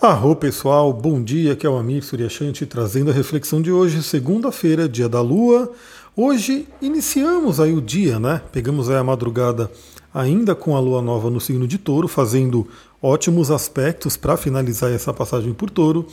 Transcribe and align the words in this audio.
Arro 0.00 0.36
pessoal, 0.36 0.92
bom 0.92 1.20
dia, 1.20 1.54
aqui 1.54 1.66
é 1.66 1.68
o 1.68 1.76
Amir 1.76 2.04
Suryashanti 2.04 2.64
trazendo 2.64 3.10
a 3.10 3.12
reflexão 3.12 3.60
de 3.60 3.72
hoje, 3.72 4.00
segunda-feira, 4.00 4.88
dia 4.88 5.08
da 5.08 5.20
lua. 5.20 5.72
Hoje 6.16 6.68
iniciamos 6.80 7.58
aí 7.58 7.74
o 7.74 7.82
dia, 7.82 8.20
né? 8.20 8.40
Pegamos 8.52 8.88
aí 8.88 8.94
a 8.94 9.02
madrugada 9.02 9.68
ainda 10.14 10.54
com 10.54 10.76
a 10.76 10.80
lua 10.80 11.02
nova 11.02 11.28
no 11.30 11.40
signo 11.40 11.66
de 11.66 11.78
touro, 11.78 12.06
fazendo 12.06 12.64
ótimos 13.02 13.50
aspectos 13.50 14.16
para 14.16 14.36
finalizar 14.36 14.92
essa 14.92 15.12
passagem 15.12 15.52
por 15.52 15.68
touro. 15.68 16.06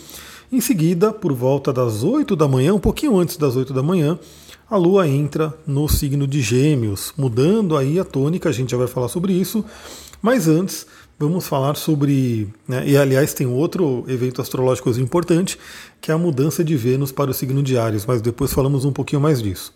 Em 0.52 0.60
seguida, 0.60 1.14
por 1.14 1.32
volta 1.32 1.72
das 1.72 2.02
8 2.02 2.36
da 2.36 2.48
manhã, 2.48 2.74
um 2.74 2.80
pouquinho 2.80 3.20
antes 3.20 3.38
das 3.38 3.56
8 3.56 3.72
da 3.72 3.84
manhã, 3.84 4.18
a 4.68 4.78
lua 4.78 5.08
entra 5.08 5.54
no 5.68 5.88
signo 5.88 6.26
de 6.26 6.42
Gêmeos, 6.42 7.14
mudando 7.16 7.78
aí 7.78 8.00
a 8.00 8.04
tônica, 8.04 8.50
a 8.50 8.52
gente 8.52 8.72
já 8.72 8.78
vai 8.78 8.88
falar 8.88 9.10
sobre 9.10 9.32
isso. 9.32 9.64
Mas 10.24 10.48
antes, 10.48 10.88
vamos 11.18 11.48
falar 11.48 11.76
sobre. 11.76 12.48
Né, 12.68 12.88
e 12.88 12.98
aliás, 12.98 13.34
tem 13.34 13.48
outro 13.48 14.04
evento 14.08 14.42
astrológico 14.42 14.90
importante, 14.92 15.58
que 16.02 16.12
é 16.12 16.14
a 16.14 16.18
mudança 16.18 16.64
de 16.64 16.76
Vênus 16.76 17.12
para 17.12 17.32
o 17.32 17.34
signo 17.34 17.64
de 17.64 17.78
Ares, 17.78 18.06
mas 18.06 18.22
depois 18.22 18.54
falamos 18.54 18.86
um 18.86 18.92
pouquinho 18.92 19.22
mais 19.22 19.42
disso. 19.42 19.74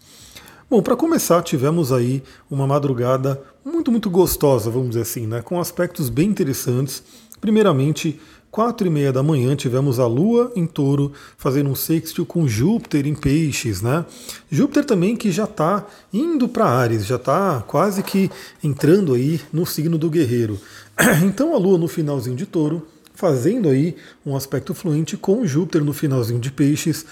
Bom, 0.70 0.84
para 0.84 0.96
começar, 0.96 1.42
tivemos 1.42 1.92
aí 1.92 2.22
uma 2.50 2.68
madrugada 2.68 3.42
muito, 3.66 3.92
muito 3.92 4.10
gostosa, 4.10 4.70
vamos 4.70 4.90
dizer 4.90 5.02
assim, 5.02 5.26
né, 5.26 5.42
com 5.42 5.60
aspectos 5.60 6.10
bem 6.10 6.30
interessantes. 6.30 7.02
Primeiramente, 7.42 8.20
quatro 8.52 8.86
e 8.86 8.90
meia 8.90 9.12
da 9.12 9.24
manhã 9.24 9.56
tivemos 9.56 10.00
a 10.00 10.08
Lua 10.08 10.52
em 10.56 10.66
Touro 10.66 11.12
fazendo 11.38 11.70
um 11.70 11.76
sextil 11.76 12.26
com 12.26 12.48
Júpiter 12.48 13.08
em 13.08 13.16
Peixes, 13.16 13.82
né? 13.82 14.06
Júpiter 14.52 14.86
também 14.86 15.16
que 15.16 15.32
já 15.32 15.46
está 15.46 15.86
indo 16.12 16.48
para 16.48 16.66
Ares, 16.66 17.06
já 17.06 17.16
está 17.16 17.64
quase 17.66 18.04
que 18.04 18.30
entrando 18.64 19.14
aí 19.14 19.40
no 19.54 19.66
signo 19.66 19.98
do 19.98 20.10
Guerreiro. 20.10 20.60
Então 21.24 21.54
a 21.56 21.58
Lua 21.58 21.78
no 21.78 21.88
finalzinho 21.88 22.36
de 22.36 22.46
Touro 22.46 22.86
fazendo 23.14 23.70
aí 23.70 23.96
um 24.26 24.36
aspecto 24.36 24.74
fluente 24.74 25.18
com 25.18 25.46
Júpiter 25.46 25.84
no 25.84 25.92
finalzinho 25.92 26.40
de 26.40 26.52
Peixes, 26.52 27.06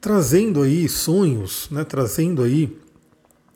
trazendo 0.00 0.62
aí 0.62 0.88
sonhos, 0.88 1.68
né? 1.70 1.84
Trazendo 1.84 2.42
aí 2.42 2.76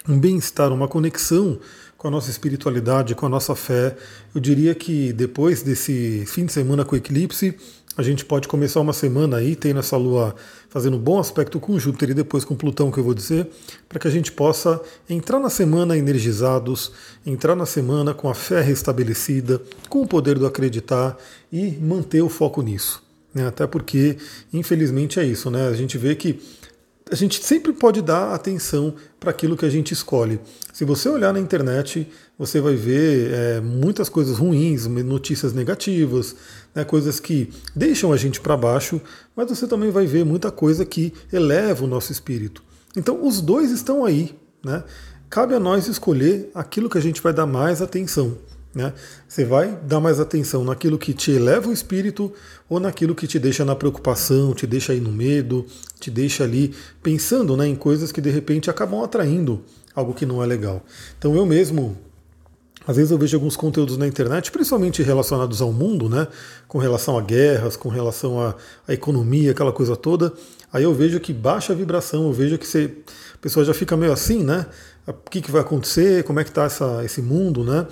um 0.09 0.19
bem-estar, 0.19 0.73
uma 0.73 0.89
conexão 0.89 1.59
com 1.99 2.09
a 2.09 2.11
nossa 2.11 2.31
espiritualidade, 2.31 3.15
com 3.15 3.27
a 3.27 3.29
nossa 3.29 3.55
fé. 3.55 3.95
Eu 4.35 4.41
diria 4.41 4.75
que 4.75 5.13
depois 5.13 5.63
desse 5.63 6.25
fim 6.27 6.47
de 6.47 6.53
semana 6.53 6.85
com 6.85 6.95
o 6.95 6.99
eclipse, 6.99 7.55
a 7.99 8.03
gente 8.05 8.25
pode 8.25 8.47
começar 8.47 8.79
uma 8.79 8.93
semana 8.93 9.39
aí, 9.39 9.57
tendo 9.57 9.81
essa 9.81 9.97
lua 9.97 10.33
fazendo 10.71 10.97
um 10.97 11.01
bom 11.01 11.19
aspecto 11.19 11.59
com 11.59 11.77
Júpiter 11.81 12.11
e 12.11 12.15
depois 12.15 12.45
com 12.45 12.55
Plutão, 12.55 12.93
que 12.93 12.99
eu 12.99 13.03
vou 13.03 13.13
dizer, 13.13 13.49
para 13.89 13.99
que 13.99 14.07
a 14.07 14.11
gente 14.11 14.31
possa 14.31 14.81
entrar 15.11 15.41
na 15.41 15.51
semana 15.51 15.99
energizados, 15.99 16.93
entrar 17.27 17.57
na 17.57 17.67
semana 17.67 18.15
com 18.15 18.31
a 18.31 18.35
fé 18.35 18.61
restabelecida, 18.61 19.61
com 19.89 20.01
o 20.01 20.07
poder 20.07 20.39
do 20.39 20.47
acreditar 20.47 21.19
e 21.53 21.73
manter 21.73 22.23
o 22.23 22.29
foco 22.29 22.63
nisso. 22.63 23.03
Né? 23.35 23.49
Até 23.49 23.67
porque, 23.67 24.17
infelizmente, 24.53 25.19
é 25.19 25.25
isso, 25.25 25.51
né? 25.51 25.67
A 25.67 25.75
gente 25.75 25.99
vê 25.99 26.15
que 26.15 26.41
a 27.11 27.15
gente 27.15 27.43
sempre 27.45 27.73
pode 27.73 28.03
dar 28.03 28.35
atenção 28.35 28.95
para 29.19 29.31
aquilo 29.31 29.57
que 29.57 29.65
a 29.65 29.71
gente 29.71 29.93
escolhe. 29.93 30.41
Se 30.73 30.85
você 30.85 31.09
olhar 31.09 31.33
na 31.33 31.41
internet, 31.41 32.09
você 32.39 32.61
vai 32.61 32.75
ver 32.75 33.33
é, 33.33 33.61
muitas 33.61 34.09
coisas 34.09 34.39
ruins, 34.39 34.87
notícias 34.87 35.53
negativas, 35.53 36.37
né, 36.75 36.85
coisas 36.85 37.19
que 37.19 37.51
deixam 37.75 38.13
a 38.13 38.17
gente 38.17 38.41
para 38.41 38.57
baixo, 38.57 39.01
mas 39.35 39.49
você 39.49 39.67
também 39.67 39.91
vai 39.91 40.07
ver 40.07 40.25
muita 40.25 40.51
coisa 40.51 40.85
que 40.85 41.13
eleva 41.33 41.85
o 41.85 41.89
nosso 41.89 42.13
espírito. 42.13 42.63
Então, 42.97 43.27
os 43.27 43.41
dois 43.41 43.71
estão 43.71 44.05
aí. 44.05 44.35
Né? 44.65 44.83
Cabe 45.31 45.55
a 45.55 45.61
nós 45.61 45.87
escolher 45.87 46.51
aquilo 46.55 46.89
que 46.89 46.99
a 46.99 47.03
gente 47.03 47.23
vai 47.23 47.33
dar 47.33 47.47
mais 47.47 47.83
atenção. 47.83 48.37
Né? 48.75 48.93
Você 49.27 49.45
vai 49.45 49.79
dar 49.83 49.99
mais 49.99 50.21
atenção 50.21 50.63
naquilo 50.63 50.99
que 50.99 51.15
te 51.15 51.33
eleva 51.33 51.69
o 51.69 51.73
espírito 51.73 52.33
ou 52.69 52.79
naquilo 52.79 53.15
que 53.15 53.27
te 53.27 53.39
deixa 53.39 53.65
na 53.65 53.75
preocupação, 53.75 54.55
te 54.55 54.67
deixa 54.67 54.93
aí 54.93 55.01
no 55.01 55.11
medo, 55.11 55.67
te 55.99 56.11
deixa 56.11 56.45
ali 56.45 56.75
pensando 57.03 57.57
né, 57.57 57.67
em 57.67 57.75
coisas 57.75 58.13
que 58.13 58.21
de 58.21 58.31
repente 58.31 58.69
acabam 58.71 59.03
atraindo 59.03 59.65
algo 59.95 60.15
que 60.15 60.27
não 60.27 60.43
é 60.43 60.47
legal. 60.47 60.85
Então 61.19 61.35
eu 61.35 61.47
mesmo, 61.47 61.97
às 62.87 62.97
vezes 62.97 63.11
eu 63.11 63.19
vejo 63.19 63.37
alguns 63.37 63.57
conteúdos 63.57 63.97
na 63.97 64.07
internet, 64.07 64.53
principalmente 64.53 65.03
relacionados 65.03 65.61
ao 65.61 65.73
mundo, 65.73 66.09
né, 66.09 66.29
com 66.69 66.79
relação 66.79 67.19
a 67.19 67.23
guerras, 67.23 67.77
com 67.77 67.89
relação 67.89 68.41
à, 68.41 68.55
economia, 68.93 69.51
aquela 69.51 69.73
coisa 69.73 69.97
toda. 69.97 70.33
Aí 70.71 70.85
eu 70.85 70.95
vejo 70.95 71.19
que 71.19 71.33
baixa 71.33 71.73
a 71.73 71.77
vibração, 71.77 72.27
eu 72.27 72.33
vejo 72.33 72.59
que 72.59 72.67
você, 72.67 72.95
a 73.35 73.39
pessoa 73.39 73.65
já 73.65 73.73
fica 73.73 73.97
meio 73.97 74.13
assim, 74.13 74.45
né? 74.45 74.67
O 75.07 75.31
que, 75.31 75.41
que 75.41 75.51
vai 75.51 75.63
acontecer? 75.63 76.23
Como 76.25 76.39
é 76.39 76.45
que 76.45 76.51
está 76.51 76.69
esse 77.03 77.23
mundo, 77.23 77.65
né? 77.65 77.87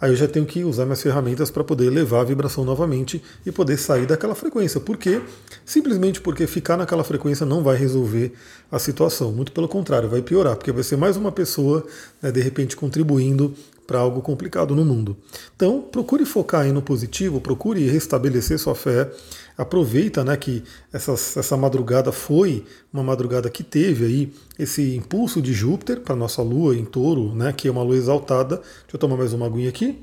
Aí 0.00 0.10
eu 0.10 0.16
já 0.16 0.26
tenho 0.26 0.46
que 0.46 0.64
usar 0.64 0.84
minhas 0.84 1.02
ferramentas 1.02 1.50
para 1.50 1.62
poder 1.62 1.86
elevar 1.86 2.22
a 2.22 2.24
vibração 2.24 2.64
novamente 2.64 3.22
e 3.44 3.52
poder 3.52 3.76
sair 3.76 4.06
daquela 4.06 4.34
frequência. 4.34 4.80
Por 4.80 4.96
quê? 4.96 5.20
Simplesmente 5.64 6.20
porque 6.20 6.46
ficar 6.46 6.76
naquela 6.76 7.04
frequência 7.04 7.44
não 7.44 7.62
vai 7.62 7.76
resolver 7.76 8.32
a 8.70 8.78
situação. 8.78 9.32
Muito 9.32 9.52
pelo 9.52 9.68
contrário, 9.68 10.08
vai 10.08 10.22
piorar, 10.22 10.56
porque 10.56 10.72
vai 10.72 10.82
ser 10.82 10.96
mais 10.96 11.16
uma 11.16 11.30
pessoa, 11.30 11.86
né, 12.22 12.32
de 12.32 12.40
repente, 12.40 12.76
contribuindo 12.76 13.54
para 13.90 13.98
algo 13.98 14.22
complicado 14.22 14.72
no 14.72 14.84
mundo. 14.84 15.16
Então, 15.56 15.82
procure 15.82 16.24
focar 16.24 16.60
aí 16.60 16.70
no 16.70 16.80
positivo, 16.80 17.40
procure 17.40 17.88
restabelecer 17.88 18.56
sua 18.56 18.72
fé. 18.72 19.10
Aproveita 19.58 20.22
né, 20.22 20.36
que 20.36 20.62
essa, 20.92 21.10
essa 21.10 21.56
madrugada 21.56 22.12
foi 22.12 22.64
uma 22.92 23.02
madrugada 23.02 23.50
que 23.50 23.64
teve 23.64 24.04
aí 24.04 24.32
esse 24.56 24.94
impulso 24.94 25.42
de 25.42 25.52
Júpiter 25.52 25.98
para 26.02 26.14
nossa 26.14 26.40
Lua 26.40 26.76
em 26.76 26.84
touro, 26.84 27.34
né, 27.34 27.52
que 27.52 27.66
é 27.66 27.70
uma 27.72 27.82
lua 27.82 27.96
exaltada. 27.96 28.58
Deixa 28.58 28.94
eu 28.94 29.00
tomar 29.00 29.16
mais 29.16 29.32
uma 29.32 29.46
aguinha 29.46 29.68
aqui. 29.68 29.98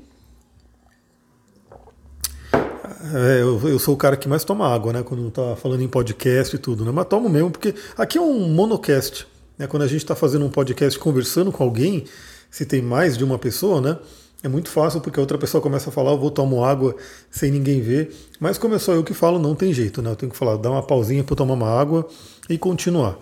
É, 3.14 3.40
eu, 3.40 3.58
eu, 3.70 3.78
sou 3.78 3.94
o 3.94 3.96
cara 3.96 4.18
que 4.18 4.28
mais 4.28 4.44
toma 4.44 4.68
água, 4.68 4.92
né? 4.92 5.02
Quando 5.02 5.30
tá 5.30 5.56
falando 5.56 5.80
em 5.82 5.88
podcast 5.88 6.54
e 6.54 6.58
tudo, 6.58 6.84
né? 6.84 6.90
Mas 6.92 7.06
tomo 7.06 7.26
mesmo, 7.26 7.50
porque 7.50 7.74
aqui 7.96 8.18
é 8.18 8.20
um 8.20 8.50
monocast. 8.50 9.26
Né? 9.56 9.66
Quando 9.66 9.84
a 9.84 9.86
gente 9.86 10.02
está 10.02 10.14
fazendo 10.14 10.44
um 10.44 10.50
podcast 10.50 10.98
conversando 10.98 11.50
com 11.50 11.64
alguém, 11.64 12.04
se 12.50 12.64
tem 12.64 12.82
mais 12.82 13.16
de 13.16 13.24
uma 13.24 13.38
pessoa, 13.38 13.80
né? 13.80 13.98
É 14.42 14.48
muito 14.48 14.68
fácil 14.68 15.00
porque 15.00 15.18
a 15.18 15.22
outra 15.22 15.36
pessoa 15.36 15.60
começa 15.60 15.90
a 15.90 15.92
falar, 15.92 16.12
eu 16.12 16.18
vou 16.18 16.30
tomar 16.30 16.70
água 16.70 16.94
sem 17.28 17.50
ninguém 17.50 17.80
ver. 17.80 18.14
Mas 18.38 18.56
como 18.56 18.74
é 18.74 18.78
só 18.78 18.92
eu 18.92 19.02
que 19.02 19.12
falo, 19.12 19.38
não 19.38 19.54
tem 19.54 19.72
jeito, 19.72 20.00
né? 20.00 20.10
Eu 20.10 20.16
tenho 20.16 20.30
que 20.30 20.38
falar, 20.38 20.56
dar 20.56 20.70
uma 20.70 20.82
pausinha 20.82 21.24
para 21.24 21.34
tomar 21.34 21.54
uma 21.54 21.68
água 21.68 22.06
e 22.48 22.56
continuar. 22.56 23.18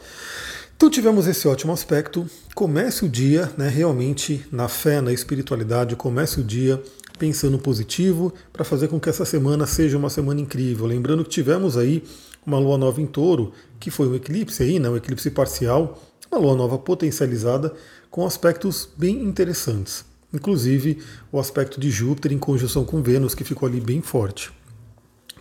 Então 0.77 0.91
tivemos 0.91 1.27
esse 1.27 1.49
ótimo 1.49 1.73
aspecto. 1.73 2.27
Comece 2.55 3.07
o 3.07 3.09
dia, 3.09 3.51
né, 3.57 3.67
realmente 3.67 4.45
na 4.53 4.69
fé, 4.69 5.01
na 5.01 5.11
espiritualidade, 5.11 5.97
comece 5.97 6.41
o 6.41 6.45
dia 6.45 6.83
pensando 7.19 7.59
positivo 7.59 8.31
para 8.53 8.63
fazer 8.63 8.89
com 8.89 9.01
que 9.01 9.09
essa 9.09 9.25
semana 9.25 9.67
seja 9.67 9.97
uma 9.97 10.11
semana 10.11 10.39
incrível. 10.39 10.85
Lembrando 10.85 11.25
que 11.25 11.31
tivemos 11.31 11.79
aí 11.79 12.05
uma 12.45 12.59
lua 12.59 12.77
nova 12.77 13.01
em 13.01 13.07
touro, 13.07 13.53
que 13.81 13.91
foi 13.91 14.07
um 14.07 14.15
eclipse 14.15 14.63
aí, 14.63 14.79
né, 14.79 14.91
um 14.91 14.97
eclipse 14.97 15.31
parcial, 15.31 15.99
uma 16.31 16.39
lua 16.39 16.55
nova 16.55 16.79
potencializada 16.79 17.73
com 18.17 18.25
aspectos 18.25 18.89
bem 18.97 19.23
interessantes. 19.25 20.03
Inclusive 20.33 21.03
o 21.31 21.39
aspecto 21.39 21.79
de 21.79 21.91
Júpiter 21.91 22.33
em 22.33 22.39
conjunção 22.39 22.83
com 22.83 23.03
Vênus, 23.03 23.35
que 23.35 23.45
ficou 23.45 23.69
ali 23.69 23.79
bem 23.79 24.01
forte. 24.01 24.51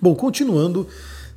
Bom, 0.01 0.13
continuando, 0.13 0.85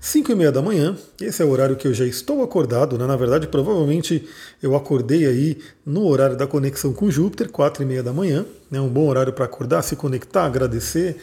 5 0.01 0.33
e 0.33 0.35
meia 0.35 0.51
da 0.51 0.61
manhã, 0.61 0.99
esse 1.21 1.41
é 1.41 1.45
o 1.45 1.51
horário 1.51 1.77
que 1.77 1.87
eu 1.87 1.95
já 1.95 2.05
estou 2.05 2.43
acordado, 2.43 2.99
né? 2.99 3.07
na 3.07 3.15
verdade 3.15 3.47
provavelmente 3.47 4.27
eu 4.61 4.75
acordei 4.75 5.27
aí 5.27 5.59
no 5.87 6.09
horário 6.09 6.37
da 6.37 6.45
conexão 6.45 6.93
com 6.93 7.09
Júpiter, 7.09 7.49
4 7.51 7.85
e 7.85 7.87
meia 7.87 8.03
da 8.03 8.13
manhã, 8.13 8.45
né? 8.69 8.81
um 8.81 8.89
bom 8.89 9.07
horário 9.07 9.33
para 9.33 9.45
acordar, 9.45 9.83
se 9.83 9.95
conectar, 9.95 10.45
agradecer, 10.45 11.19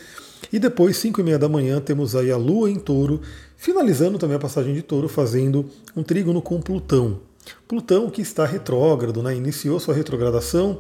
e 0.50 0.58
depois 0.58 0.96
5 0.96 1.20
e 1.20 1.24
meia 1.26 1.38
da 1.38 1.50
manhã 1.50 1.82
temos 1.82 2.16
aí 2.16 2.32
a 2.32 2.38
Lua 2.38 2.72
em 2.72 2.80
touro, 2.80 3.20
finalizando 3.58 4.18
também 4.18 4.38
a 4.38 4.40
passagem 4.40 4.74
de 4.74 4.82
touro, 4.82 5.10
fazendo 5.10 5.66
um 5.94 6.04
trígono 6.04 6.42
com 6.42 6.62
Plutão. 6.62 7.20
Plutão, 7.68 8.10
que 8.10 8.22
está 8.22 8.46
retrógrado, 8.46 9.22
né, 9.24 9.36
iniciou 9.36 9.80
sua 9.80 9.94
retrogradação, 9.94 10.80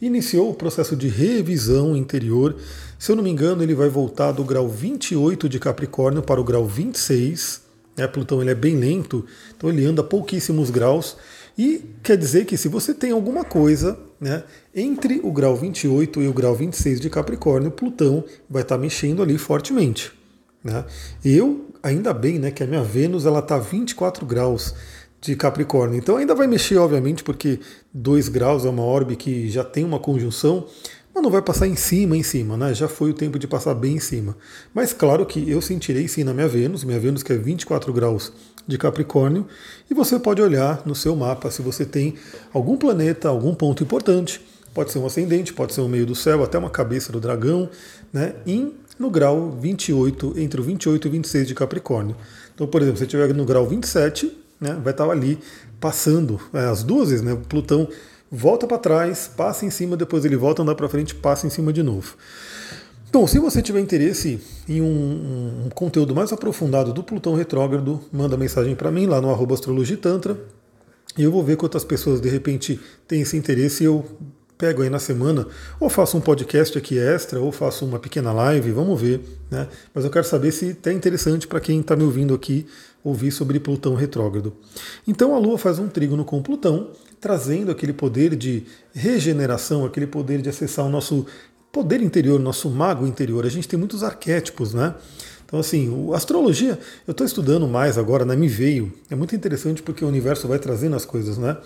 iniciou 0.00 0.50
o 0.50 0.54
processo 0.54 0.96
de 0.96 1.08
revisão 1.08 1.96
interior. 1.96 2.56
Se 2.98 3.12
eu 3.12 3.16
não 3.16 3.22
me 3.22 3.30
engano, 3.30 3.62
ele 3.62 3.74
vai 3.74 3.88
voltar 3.88 4.32
do 4.32 4.44
grau 4.44 4.68
28 4.68 5.48
de 5.48 5.58
Capricórnio 5.58 6.22
para 6.22 6.40
o 6.40 6.44
grau 6.44 6.66
26. 6.66 7.62
Né, 7.96 8.06
Plutão 8.06 8.40
ele 8.40 8.50
é 8.50 8.54
bem 8.54 8.76
lento, 8.76 9.24
então 9.56 9.68
ele 9.68 9.84
anda 9.84 10.02
pouquíssimos 10.02 10.70
graus. 10.70 11.16
E 11.58 11.84
quer 12.02 12.16
dizer 12.16 12.46
que 12.46 12.56
se 12.56 12.68
você 12.68 12.94
tem 12.94 13.10
alguma 13.10 13.44
coisa 13.44 13.98
né, 14.20 14.44
entre 14.74 15.20
o 15.22 15.32
grau 15.32 15.56
28 15.56 16.22
e 16.22 16.28
o 16.28 16.32
grau 16.32 16.54
26 16.54 17.00
de 17.00 17.10
Capricórnio, 17.10 17.70
Plutão 17.70 18.24
vai 18.48 18.62
estar 18.62 18.78
mexendo 18.78 19.22
ali 19.22 19.36
fortemente. 19.36 20.12
Né? 20.62 20.84
Eu, 21.24 21.66
ainda 21.82 22.14
bem 22.14 22.38
né, 22.38 22.50
que 22.50 22.62
a 22.62 22.66
minha 22.66 22.82
Vênus 22.82 23.24
está 23.24 23.58
24 23.58 24.24
graus 24.24 24.74
de 25.20 25.36
Capricórnio. 25.36 25.98
Então 25.98 26.16
ainda 26.16 26.34
vai 26.34 26.46
mexer, 26.46 26.78
obviamente, 26.78 27.22
porque 27.22 27.60
2 27.92 28.28
graus 28.28 28.64
é 28.64 28.68
uma 28.68 28.84
orbe 28.84 29.16
que 29.16 29.50
já 29.50 29.62
tem 29.62 29.84
uma 29.84 29.98
conjunção, 29.98 30.66
mas 31.14 31.22
não 31.22 31.30
vai 31.30 31.42
passar 31.42 31.66
em 31.66 31.76
cima, 31.76 32.16
em 32.16 32.22
cima, 32.22 32.56
né? 32.56 32.72
Já 32.72 32.88
foi 32.88 33.10
o 33.10 33.14
tempo 33.14 33.38
de 33.38 33.46
passar 33.46 33.74
bem 33.74 33.96
em 33.96 34.00
cima. 34.00 34.36
Mas 34.72 34.92
claro 34.92 35.26
que 35.26 35.50
eu 35.50 35.60
sentirei 35.60 36.06
sim 36.08 36.24
na 36.24 36.32
minha 36.32 36.48
Vênus, 36.48 36.84
minha 36.84 36.98
Vênus 36.98 37.22
que 37.22 37.32
é 37.32 37.36
24 37.36 37.92
graus 37.92 38.32
de 38.66 38.78
Capricórnio, 38.78 39.46
e 39.90 39.94
você 39.94 40.18
pode 40.18 40.40
olhar 40.40 40.82
no 40.86 40.94
seu 40.94 41.16
mapa 41.16 41.50
se 41.50 41.60
você 41.60 41.84
tem 41.84 42.14
algum 42.52 42.76
planeta, 42.76 43.28
algum 43.28 43.54
ponto 43.54 43.82
importante, 43.82 44.40
pode 44.72 44.92
ser 44.92 45.00
um 45.00 45.06
ascendente, 45.06 45.52
pode 45.52 45.74
ser 45.74 45.80
um 45.80 45.88
meio 45.88 46.06
do 46.06 46.14
céu, 46.14 46.44
até 46.44 46.56
uma 46.56 46.70
cabeça 46.70 47.10
do 47.10 47.18
dragão, 47.18 47.68
né? 48.12 48.34
Em 48.46 48.72
no 48.96 49.10
grau 49.10 49.50
28, 49.58 50.34
entre 50.36 50.60
o 50.60 50.62
28 50.64 51.08
e 51.08 51.10
26 51.10 51.48
de 51.48 51.54
Capricórnio. 51.54 52.14
Então, 52.54 52.66
por 52.66 52.82
exemplo, 52.82 52.98
se 52.98 53.04
estiver 53.04 53.34
no 53.34 53.46
grau 53.46 53.66
27, 53.66 54.30
né, 54.60 54.78
vai 54.82 54.92
estar 54.92 55.08
ali 55.08 55.38
passando 55.80 56.40
é, 56.52 56.66
as 56.66 56.82
duas 56.82 57.08
vezes, 57.08 57.24
né? 57.24 57.36
Plutão 57.48 57.88
volta 58.30 58.66
para 58.66 58.78
trás, 58.78 59.30
passa 59.34 59.66
em 59.66 59.70
cima, 59.70 59.96
depois 59.96 60.24
ele 60.24 60.36
volta 60.36 60.60
a 60.60 60.62
andar 60.62 60.74
para 60.74 60.88
frente, 60.88 61.14
passa 61.14 61.46
em 61.46 61.50
cima 61.50 61.72
de 61.72 61.82
novo. 61.82 62.14
Então, 63.08 63.26
se 63.26 63.40
você 63.40 63.60
tiver 63.60 63.80
interesse 63.80 64.40
em 64.68 64.80
um, 64.80 65.64
um, 65.66 65.68
conteúdo 65.70 66.14
mais 66.14 66.32
aprofundado 66.32 66.92
do 66.92 67.02
Plutão 67.02 67.34
retrógrado, 67.34 68.00
manda 68.12 68.36
mensagem 68.36 68.76
para 68.76 68.92
mim 68.92 69.06
lá 69.06 69.20
no 69.20 69.30
arroba 69.30 69.54
astrologitantra 69.54 70.38
e 71.18 71.24
eu 71.24 71.32
vou 71.32 71.42
ver 71.42 71.56
quantas 71.56 71.82
pessoas 71.82 72.20
de 72.20 72.28
repente 72.28 72.78
têm 73.08 73.22
esse 73.22 73.36
interesse 73.36 73.82
e 73.82 73.86
eu 73.86 74.04
pego 74.56 74.82
aí 74.82 74.90
na 74.90 74.98
semana, 74.98 75.46
ou 75.80 75.88
faço 75.88 76.18
um 76.18 76.20
podcast 76.20 76.76
aqui 76.76 76.98
extra, 76.98 77.40
ou 77.40 77.50
faço 77.50 77.84
uma 77.84 77.98
pequena 77.98 78.30
live, 78.30 78.70
vamos 78.72 79.00
ver, 79.00 79.20
né? 79.50 79.66
Mas 79.94 80.04
eu 80.04 80.10
quero 80.10 80.26
saber 80.26 80.52
se 80.52 80.76
é 80.84 80.92
interessante 80.92 81.48
para 81.48 81.58
quem 81.60 81.80
está 81.80 81.96
me 81.96 82.04
ouvindo 82.04 82.34
aqui 82.34 82.66
ouvir 83.02 83.30
sobre 83.30 83.58
Plutão 83.58 83.94
retrógrado. 83.94 84.52
Então 85.06 85.34
a 85.34 85.38
Lua 85.38 85.58
faz 85.58 85.78
um 85.78 85.88
trígono 85.88 86.24
com 86.24 86.42
Plutão, 86.42 86.90
trazendo 87.20 87.70
aquele 87.70 87.92
poder 87.92 88.36
de 88.36 88.64
regeneração, 88.92 89.84
aquele 89.84 90.06
poder 90.06 90.40
de 90.40 90.48
acessar 90.48 90.86
o 90.86 90.90
nosso 90.90 91.26
poder 91.72 92.02
interior, 92.02 92.40
nosso 92.40 92.68
mago 92.68 93.06
interior. 93.06 93.44
A 93.46 93.48
gente 93.48 93.68
tem 93.68 93.78
muitos 93.78 94.02
arquétipos, 94.02 94.74
né? 94.74 94.94
Então, 95.50 95.58
assim, 95.58 96.12
a 96.12 96.16
astrologia, 96.16 96.78
eu 97.08 97.10
estou 97.10 97.26
estudando 97.26 97.66
mais 97.66 97.98
agora, 97.98 98.24
né? 98.24 98.36
Me 98.36 98.46
veio. 98.46 98.92
É 99.10 99.16
muito 99.16 99.34
interessante 99.34 99.82
porque 99.82 100.04
o 100.04 100.08
universo 100.08 100.46
vai 100.46 100.60
trazendo 100.60 100.94
as 100.94 101.04
coisas, 101.04 101.38
né? 101.38 101.56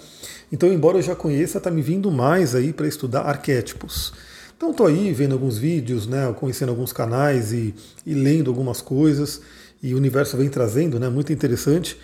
Então, 0.51 0.73
embora 0.73 0.97
eu 0.97 1.03
já 1.03 1.15
conheça, 1.15 1.59
está 1.59 1.71
me 1.71 1.83
vindo 1.83 2.11
mais 2.11 2.55
aí 2.55 2.73
para 2.73 2.89
estudar 2.89 3.23
arquétipos. 3.23 4.15
Então, 4.57 4.71
estou 4.71 4.87
aí 4.87 5.13
vendo 5.13 5.33
alguns 5.33 5.59
vídeos, 5.59 6.07
né? 6.07 6.33
Conhecendo 6.33 6.71
alguns 6.71 6.95
canais 6.95 7.53
e, 7.53 7.75
e 8.07 8.15
lendo 8.15 8.51
algumas 8.51 8.81
coisas. 8.81 9.43
E 9.83 9.95
o 9.95 9.97
universo 9.97 10.37
vem 10.37 10.49
trazendo, 10.49 10.99
né? 10.99 11.09
Muito 11.09 11.33
interessante. 11.33 11.99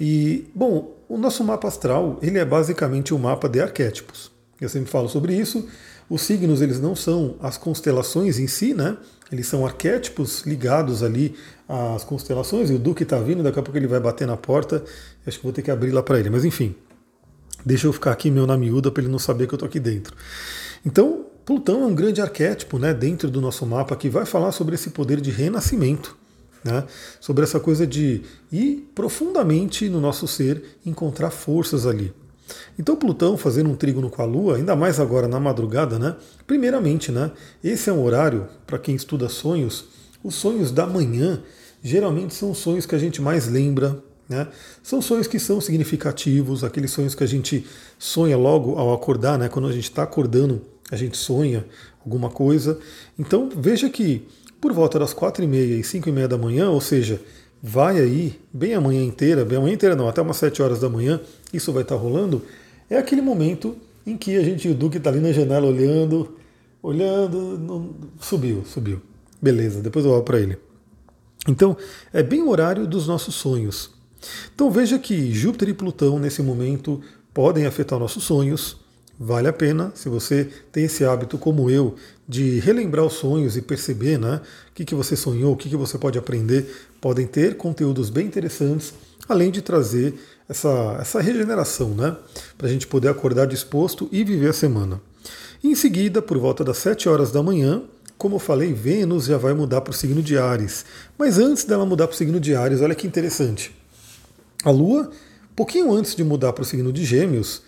E, 0.00 0.46
bom, 0.54 0.96
o 1.08 1.16
nosso 1.16 1.44
mapa 1.44 1.68
astral, 1.68 2.18
ele 2.22 2.38
é 2.38 2.44
basicamente 2.44 3.14
um 3.14 3.18
mapa 3.18 3.48
de 3.48 3.60
arquétipos. 3.60 4.30
Eu 4.60 4.68
sempre 4.68 4.90
falo 4.90 5.08
sobre 5.08 5.34
isso. 5.34 5.66
Os 6.08 6.22
signos, 6.22 6.60
eles 6.60 6.80
não 6.80 6.94
são 6.94 7.36
as 7.40 7.56
constelações 7.56 8.38
em 8.38 8.46
si, 8.46 8.74
né? 8.74 8.96
Eles 9.32 9.46
são 9.46 9.64
arquétipos 9.66 10.42
ligados 10.42 11.02
ali 11.02 11.34
às 11.68 12.04
constelações. 12.04 12.70
E 12.70 12.74
o 12.74 12.78
Duque 12.78 13.02
está 13.02 13.18
vindo, 13.18 13.42
daqui 13.42 13.58
a 13.58 13.62
pouco 13.62 13.76
ele 13.76 13.86
vai 13.86 14.00
bater 14.00 14.26
na 14.26 14.36
porta. 14.36 14.84
Acho 15.26 15.38
que 15.38 15.44
vou 15.44 15.52
ter 15.52 15.62
que 15.62 15.70
abrir 15.70 15.90
lá 15.90 16.02
para 16.02 16.18
ele. 16.18 16.30
Mas 16.30 16.44
enfim, 16.44 16.74
deixa 17.64 17.86
eu 17.86 17.92
ficar 17.92 18.12
aqui 18.12 18.30
meu 18.30 18.46
na 18.46 18.56
miúda 18.56 18.90
para 18.90 19.02
ele 19.02 19.10
não 19.10 19.18
saber 19.18 19.46
que 19.46 19.54
eu 19.54 19.56
estou 19.56 19.66
aqui 19.66 19.80
dentro. 19.80 20.14
Então, 20.84 21.26
Plutão 21.44 21.82
é 21.82 21.86
um 21.86 21.94
grande 21.94 22.22
arquétipo 22.22 22.78
né, 22.78 22.94
dentro 22.94 23.30
do 23.30 23.40
nosso 23.40 23.66
mapa 23.66 23.94
que 23.96 24.08
vai 24.08 24.24
falar 24.24 24.50
sobre 24.52 24.74
esse 24.76 24.90
poder 24.90 25.20
de 25.20 25.30
renascimento. 25.30 26.16
Né, 26.64 26.82
sobre 27.20 27.44
essa 27.44 27.60
coisa 27.60 27.86
de 27.86 28.22
ir 28.50 28.90
profundamente 28.94 29.86
no 29.90 30.00
nosso 30.00 30.26
ser, 30.26 30.78
encontrar 30.86 31.30
forças 31.30 31.86
ali. 31.86 32.10
Então 32.78 32.96
Plutão 32.96 33.36
fazendo 33.36 33.70
um 33.70 33.76
trígono 33.76 34.10
com 34.10 34.22
a 34.22 34.24
Lua, 34.24 34.56
ainda 34.56 34.74
mais 34.74 34.98
agora 34.98 35.28
na 35.28 35.38
madrugada, 35.38 35.98
né? 35.98 36.16
Primeiramente, 36.46 37.12
né? 37.12 37.30
Esse 37.62 37.90
é 37.90 37.92
um 37.92 38.02
horário 38.02 38.48
para 38.66 38.78
quem 38.78 38.94
estuda 38.94 39.28
sonhos. 39.28 39.86
Os 40.22 40.34
sonhos 40.34 40.70
da 40.70 40.86
manhã 40.86 41.42
geralmente 41.82 42.34
são 42.34 42.54
sonhos 42.54 42.86
que 42.86 42.94
a 42.94 42.98
gente 42.98 43.20
mais 43.20 43.46
lembra, 43.46 44.02
né? 44.28 44.48
São 44.82 45.02
sonhos 45.02 45.26
que 45.26 45.38
são 45.38 45.60
significativos, 45.60 46.64
aqueles 46.64 46.90
sonhos 46.90 47.14
que 47.14 47.24
a 47.24 47.28
gente 47.28 47.66
sonha 47.98 48.36
logo 48.36 48.76
ao 48.76 48.92
acordar, 48.92 49.38
né? 49.38 49.48
Quando 49.48 49.68
a 49.68 49.72
gente 49.72 49.84
está 49.84 50.02
acordando, 50.02 50.62
a 50.90 50.96
gente 50.96 51.16
sonha 51.16 51.64
alguma 52.04 52.30
coisa. 52.30 52.78
Então 53.18 53.50
veja 53.54 53.88
que 53.88 54.26
por 54.64 54.72
volta 54.72 54.98
das 54.98 55.12
quatro 55.12 55.44
e 55.44 55.46
meia 55.46 55.78
e 55.78 55.84
cinco 55.84 56.08
e 56.08 56.12
meia 56.12 56.26
da 56.26 56.38
manhã, 56.38 56.70
ou 56.70 56.80
seja, 56.80 57.20
vai 57.62 58.00
aí, 58.00 58.40
bem 58.50 58.72
a 58.72 58.80
manhã 58.80 59.04
inteira, 59.04 59.44
bem 59.44 59.58
a 59.58 59.60
manhã 59.60 59.74
inteira 59.74 59.94
não, 59.94 60.08
até 60.08 60.22
umas 60.22 60.38
7 60.38 60.62
horas 60.62 60.80
da 60.80 60.88
manhã, 60.88 61.20
isso 61.52 61.70
vai 61.70 61.82
estar 61.82 61.96
rolando, 61.96 62.40
é 62.88 62.96
aquele 62.96 63.20
momento 63.20 63.76
em 64.06 64.16
que 64.16 64.34
a 64.38 64.42
gente, 64.42 64.66
o 64.66 64.74
Duque 64.74 64.96
está 64.96 65.10
ali 65.10 65.20
na 65.20 65.32
janela 65.32 65.66
olhando, 65.66 66.38
olhando, 66.82 67.58
não, 67.58 67.94
subiu, 68.18 68.64
subiu. 68.64 69.02
Beleza, 69.38 69.82
depois 69.82 70.06
eu 70.06 70.12
olho 70.12 70.22
para 70.22 70.40
ele. 70.40 70.56
Então, 71.46 71.76
é 72.10 72.22
bem 72.22 72.40
o 72.40 72.48
horário 72.48 72.86
dos 72.86 73.06
nossos 73.06 73.34
sonhos. 73.34 73.90
Então 74.54 74.70
veja 74.70 74.98
que 74.98 75.30
Júpiter 75.30 75.68
e 75.68 75.74
Plutão, 75.74 76.18
nesse 76.18 76.42
momento, 76.42 77.02
podem 77.34 77.66
afetar 77.66 77.98
nossos 77.98 78.24
sonhos, 78.24 78.78
Vale 79.18 79.46
a 79.46 79.52
pena, 79.52 79.92
se 79.94 80.08
você 80.08 80.48
tem 80.72 80.84
esse 80.84 81.04
hábito 81.04 81.38
como 81.38 81.70
eu, 81.70 81.94
de 82.28 82.58
relembrar 82.58 83.04
os 83.04 83.14
sonhos 83.14 83.56
e 83.56 83.62
perceber 83.62 84.18
né, 84.18 84.40
o 84.70 84.74
que, 84.74 84.84
que 84.84 84.94
você 84.94 85.14
sonhou, 85.14 85.52
o 85.52 85.56
que, 85.56 85.68
que 85.68 85.76
você 85.76 85.96
pode 85.96 86.18
aprender, 86.18 86.88
podem 87.00 87.26
ter 87.26 87.56
conteúdos 87.56 88.10
bem 88.10 88.26
interessantes, 88.26 88.92
além 89.28 89.52
de 89.52 89.62
trazer 89.62 90.14
essa, 90.48 90.98
essa 91.00 91.20
regeneração, 91.20 91.90
né? 91.90 92.16
Para 92.58 92.66
a 92.66 92.70
gente 92.70 92.86
poder 92.86 93.08
acordar 93.08 93.46
disposto 93.46 94.08
e 94.10 94.24
viver 94.24 94.50
a 94.50 94.52
semana. 94.52 95.00
Em 95.62 95.74
seguida, 95.74 96.20
por 96.20 96.36
volta 96.36 96.62
das 96.64 96.78
7 96.78 97.08
horas 97.08 97.30
da 97.30 97.42
manhã, 97.42 97.82
como 98.18 98.36
eu 98.36 98.40
falei, 98.40 98.72
Vênus 98.72 99.26
já 99.26 99.38
vai 99.38 99.54
mudar 99.54 99.80
para 99.80 99.92
o 99.92 99.94
signo 99.94 100.22
de 100.22 100.36
Ares. 100.36 100.84
Mas 101.16 101.38
antes 101.38 101.64
dela 101.64 101.86
mudar 101.86 102.06
para 102.06 102.14
o 102.14 102.16
signo 102.16 102.38
de 102.38 102.54
Ares, 102.54 102.80
olha 102.80 102.94
que 102.94 103.06
interessante. 103.06 103.74
A 104.64 104.70
Lua, 104.70 105.10
pouquinho 105.56 105.92
antes 105.92 106.14
de 106.14 106.22
mudar 106.22 106.52
para 106.52 106.62
o 106.62 106.66
signo 106.66 106.92
de 106.92 107.04
Gêmeos, 107.04 107.62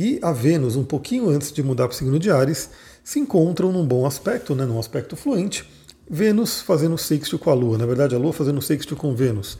e 0.00 0.18
a 0.22 0.32
Vênus, 0.32 0.76
um 0.76 0.82
pouquinho 0.82 1.28
antes 1.28 1.52
de 1.52 1.62
mudar 1.62 1.86
para 1.86 1.94
o 1.94 1.98
signo 1.98 2.18
de 2.18 2.30
Ares, 2.30 2.70
se 3.04 3.20
encontram 3.20 3.70
num 3.70 3.86
bom 3.86 4.06
aspecto, 4.06 4.54
né, 4.54 4.64
num 4.64 4.78
aspecto 4.78 5.14
fluente, 5.14 5.68
Vênus 6.08 6.62
fazendo 6.62 6.96
sexto 6.96 7.38
com 7.38 7.50
a 7.50 7.54
Lua, 7.54 7.76
na 7.76 7.84
verdade 7.84 8.14
a 8.14 8.18
Lua 8.18 8.32
fazendo 8.32 8.62
sexto 8.62 8.96
com 8.96 9.14
Vênus. 9.14 9.58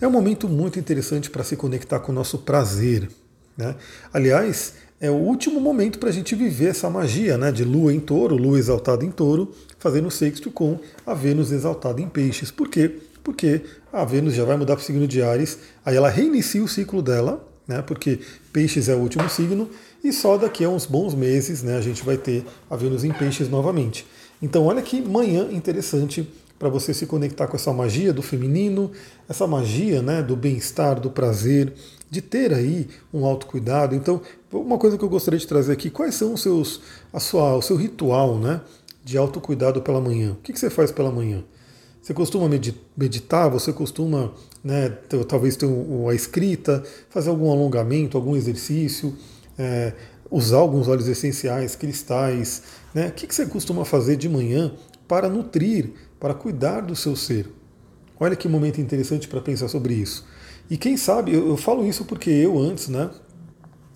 É 0.00 0.06
um 0.06 0.10
momento 0.12 0.48
muito 0.48 0.78
interessante 0.78 1.28
para 1.28 1.42
se 1.42 1.56
conectar 1.56 1.98
com 1.98 2.12
o 2.12 2.14
nosso 2.14 2.38
prazer. 2.38 3.08
Né? 3.56 3.74
Aliás, 4.12 4.74
é 5.00 5.10
o 5.10 5.14
último 5.14 5.58
momento 5.60 5.98
para 5.98 6.10
a 6.10 6.12
gente 6.12 6.36
viver 6.36 6.68
essa 6.68 6.88
magia 6.88 7.36
né, 7.36 7.50
de 7.50 7.64
Lua 7.64 7.92
em 7.92 7.98
touro, 7.98 8.36
Lua 8.36 8.60
exaltada 8.60 9.04
em 9.04 9.10
touro, 9.10 9.52
fazendo 9.80 10.12
sexto 10.12 10.48
com 10.48 10.78
a 11.04 11.12
Vênus 11.12 11.50
exaltada 11.50 12.00
em 12.00 12.08
peixes. 12.08 12.52
Por 12.52 12.68
quê? 12.68 13.00
Porque 13.24 13.62
a 13.92 14.04
Vênus 14.04 14.34
já 14.34 14.44
vai 14.44 14.56
mudar 14.56 14.76
para 14.76 14.82
o 14.82 14.86
signo 14.86 15.08
de 15.08 15.20
Ares, 15.22 15.58
aí 15.84 15.96
ela 15.96 16.08
reinicia 16.08 16.62
o 16.62 16.68
ciclo 16.68 17.02
dela, 17.02 17.51
né, 17.66 17.82
porque 17.82 18.20
Peixes 18.52 18.88
é 18.88 18.94
o 18.94 18.98
último 18.98 19.28
signo, 19.28 19.68
e 20.02 20.12
só 20.12 20.36
daqui 20.36 20.64
a 20.64 20.68
uns 20.68 20.86
bons 20.86 21.14
meses 21.14 21.62
né, 21.62 21.76
a 21.76 21.80
gente 21.80 22.02
vai 22.04 22.16
ter 22.16 22.44
a 22.68 22.76
Vênus 22.76 23.04
em 23.04 23.12
Peixes 23.12 23.48
novamente. 23.48 24.06
Então, 24.40 24.66
olha 24.66 24.82
que 24.82 25.00
manhã 25.00 25.48
interessante 25.52 26.28
para 26.58 26.68
você 26.68 26.94
se 26.94 27.06
conectar 27.06 27.46
com 27.46 27.56
essa 27.56 27.72
magia 27.72 28.12
do 28.12 28.22
feminino, 28.22 28.90
essa 29.28 29.46
magia 29.46 30.00
né, 30.00 30.22
do 30.22 30.36
bem-estar, 30.36 31.00
do 31.00 31.10
prazer, 31.10 31.72
de 32.10 32.20
ter 32.20 32.52
aí 32.52 32.88
um 33.12 33.24
autocuidado. 33.24 33.94
Então, 33.94 34.20
uma 34.52 34.78
coisa 34.78 34.98
que 34.98 35.04
eu 35.04 35.08
gostaria 35.08 35.40
de 35.40 35.46
trazer 35.46 35.72
aqui, 35.72 35.90
quais 35.90 36.14
são 36.14 36.34
os 36.34 36.42
seus, 36.42 36.80
a 37.12 37.18
sua, 37.18 37.56
o 37.56 37.62
seu 37.62 37.76
ritual 37.76 38.38
né, 38.38 38.60
de 39.04 39.16
autocuidado 39.16 39.82
pela 39.82 40.00
manhã? 40.00 40.32
O 40.32 40.36
que, 40.36 40.52
que 40.52 40.58
você 40.58 40.70
faz 40.70 40.92
pela 40.92 41.10
manhã? 41.10 41.42
Você 42.02 42.12
costuma 42.12 42.48
meditar? 42.96 43.48
Você 43.48 43.72
costuma, 43.72 44.32
né, 44.62 44.88
talvez 45.28 45.54
ter 45.54 45.68
a 46.10 46.14
escrita, 46.14 46.82
fazer 47.08 47.30
algum 47.30 47.48
alongamento, 47.48 48.16
algum 48.16 48.34
exercício, 48.34 49.16
é, 49.56 49.92
usar 50.28 50.58
alguns 50.58 50.88
óleos 50.88 51.06
essenciais, 51.06 51.76
cristais? 51.76 52.64
Né? 52.92 53.06
O 53.06 53.12
que 53.12 53.32
você 53.32 53.46
costuma 53.46 53.84
fazer 53.84 54.16
de 54.16 54.28
manhã 54.28 54.74
para 55.06 55.28
nutrir, 55.28 55.92
para 56.18 56.34
cuidar 56.34 56.80
do 56.80 56.96
seu 56.96 57.14
ser? 57.14 57.48
Olha 58.18 58.34
que 58.34 58.48
momento 58.48 58.80
interessante 58.80 59.28
para 59.28 59.40
pensar 59.40 59.68
sobre 59.68 59.94
isso. 59.94 60.26
E 60.68 60.76
quem 60.76 60.96
sabe, 60.96 61.32
eu, 61.32 61.50
eu 61.50 61.56
falo 61.56 61.86
isso 61.86 62.04
porque 62.04 62.30
eu 62.30 62.58
antes, 62.58 62.88
né, 62.88 63.10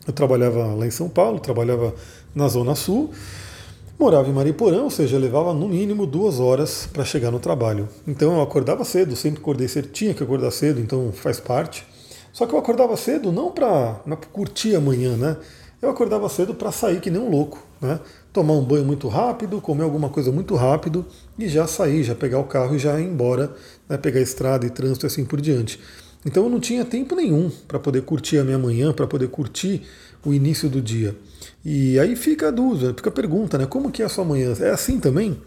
eu 0.06 0.12
trabalhava 0.12 0.74
lá 0.74 0.86
em 0.86 0.92
São 0.92 1.08
Paulo, 1.08 1.40
trabalhava 1.40 1.92
na 2.32 2.46
Zona 2.46 2.76
Sul, 2.76 3.10
Morava 3.98 4.28
em 4.28 4.32
Mariporã, 4.32 4.82
ou 4.82 4.90
seja, 4.90 5.18
levava 5.18 5.54
no 5.54 5.66
mínimo 5.66 6.06
duas 6.06 6.38
horas 6.38 6.86
para 6.92 7.02
chegar 7.02 7.30
no 7.30 7.38
trabalho. 7.38 7.88
Então 8.06 8.34
eu 8.34 8.42
acordava 8.42 8.84
cedo, 8.84 9.16
sempre 9.16 9.40
acordei 9.40 9.66
cedo, 9.68 9.88
tinha 9.88 10.12
que 10.12 10.22
acordar 10.22 10.50
cedo, 10.50 10.78
então 10.80 11.10
faz 11.12 11.40
parte. 11.40 11.82
Só 12.30 12.46
que 12.46 12.52
eu 12.52 12.58
acordava 12.58 12.94
cedo 12.98 13.32
não 13.32 13.50
para 13.50 13.98
curtir 14.30 14.76
a 14.76 14.80
manhã, 14.80 15.16
né? 15.16 15.38
Eu 15.80 15.88
acordava 15.88 16.28
cedo 16.28 16.54
para 16.54 16.70
sair 16.70 17.00
que 17.00 17.10
nem 17.10 17.20
um 17.20 17.30
louco, 17.30 17.58
né? 17.80 17.98
Tomar 18.34 18.52
um 18.52 18.62
banho 18.62 18.84
muito 18.84 19.08
rápido, 19.08 19.62
comer 19.62 19.84
alguma 19.84 20.10
coisa 20.10 20.30
muito 20.30 20.54
rápido 20.54 21.06
e 21.38 21.48
já 21.48 21.66
sair, 21.66 22.02
já 22.02 22.14
pegar 22.14 22.38
o 22.38 22.44
carro 22.44 22.76
e 22.76 22.78
já 22.78 23.00
ir 23.00 23.04
embora, 23.04 23.54
né? 23.88 23.96
pegar 23.96 24.20
estrada 24.20 24.66
e 24.66 24.70
trânsito 24.70 25.06
e 25.06 25.08
assim 25.08 25.24
por 25.24 25.40
diante. 25.40 25.80
Então 26.26 26.42
eu 26.42 26.50
não 26.50 26.60
tinha 26.60 26.84
tempo 26.84 27.14
nenhum 27.14 27.50
para 27.66 27.78
poder 27.78 28.02
curtir 28.02 28.36
a 28.38 28.44
minha 28.44 28.58
manhã, 28.58 28.92
para 28.92 29.06
poder 29.06 29.28
curtir 29.28 29.86
o 30.24 30.32
início 30.32 30.68
do 30.68 30.80
dia. 30.80 31.16
E 31.64 31.98
aí 31.98 32.14
fica 32.16 32.48
a 32.48 32.50
dúvida, 32.50 32.94
fica 32.94 33.08
a 33.08 33.12
pergunta, 33.12 33.58
né? 33.58 33.66
Como 33.66 33.90
que 33.90 34.02
é 34.02 34.06
a 34.06 34.08
sua 34.08 34.24
manhã? 34.24 34.54
É 34.60 34.70
assim 34.70 35.00
também? 35.00 35.40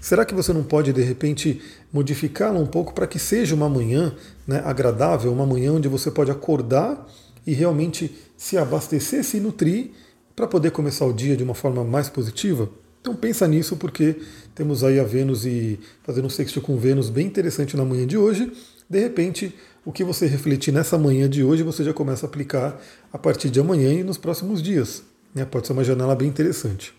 Será 0.00 0.24
que 0.24 0.34
você 0.34 0.52
não 0.52 0.62
pode, 0.62 0.92
de 0.92 1.02
repente, 1.02 1.62
modificá-la 1.90 2.58
um 2.58 2.66
pouco 2.66 2.92
para 2.92 3.06
que 3.06 3.18
seja 3.18 3.54
uma 3.54 3.70
manhã 3.70 4.14
né, 4.46 4.60
agradável, 4.62 5.32
uma 5.32 5.46
manhã 5.46 5.72
onde 5.72 5.88
você 5.88 6.10
pode 6.10 6.30
acordar 6.30 7.08
e 7.46 7.54
realmente 7.54 8.14
se 8.36 8.58
abastecer, 8.58 9.24
se 9.24 9.40
nutrir 9.40 9.92
para 10.36 10.46
poder 10.46 10.72
começar 10.72 11.06
o 11.06 11.12
dia 11.12 11.34
de 11.34 11.42
uma 11.42 11.54
forma 11.54 11.82
mais 11.82 12.10
positiva? 12.10 12.68
Então 13.00 13.14
pensa 13.14 13.48
nisso 13.48 13.76
porque 13.76 14.16
temos 14.54 14.84
aí 14.84 15.00
a 15.00 15.04
Vênus 15.04 15.44
e 15.44 15.80
fazendo 16.02 16.26
um 16.26 16.30
sexto 16.30 16.60
com 16.60 16.76
Vênus 16.76 17.10
bem 17.10 17.26
interessante 17.26 17.76
na 17.76 17.84
manhã 17.84 18.06
de 18.06 18.16
hoje. 18.16 18.52
De 18.88 19.00
repente, 19.00 19.54
o 19.84 19.92
que 19.92 20.04
você 20.04 20.26
refletir 20.26 20.72
nessa 20.72 20.96
manhã 20.96 21.28
de 21.28 21.42
hoje, 21.42 21.62
você 21.62 21.82
já 21.82 21.92
começa 21.92 22.26
a 22.26 22.28
aplicar 22.28 22.80
a 23.12 23.18
partir 23.18 23.50
de 23.50 23.58
amanhã 23.58 23.92
e 23.92 24.04
nos 24.04 24.16
próximos 24.16 24.62
dias. 24.62 25.02
Né? 25.34 25.44
Pode 25.44 25.66
ser 25.66 25.72
uma 25.72 25.82
janela 25.82 26.14
bem 26.14 26.28
interessante. 26.28 26.94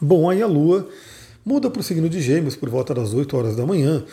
Bom, 0.00 0.28
aí 0.28 0.42
a 0.42 0.46
Lua 0.46 0.88
muda 1.44 1.68
para 1.68 1.80
o 1.80 1.82
signo 1.82 2.08
de 2.08 2.20
Gêmeos 2.20 2.56
por 2.56 2.70
volta 2.70 2.94
das 2.94 3.12
8 3.12 3.36
horas 3.36 3.56
da 3.56 3.66
manhã. 3.66 4.04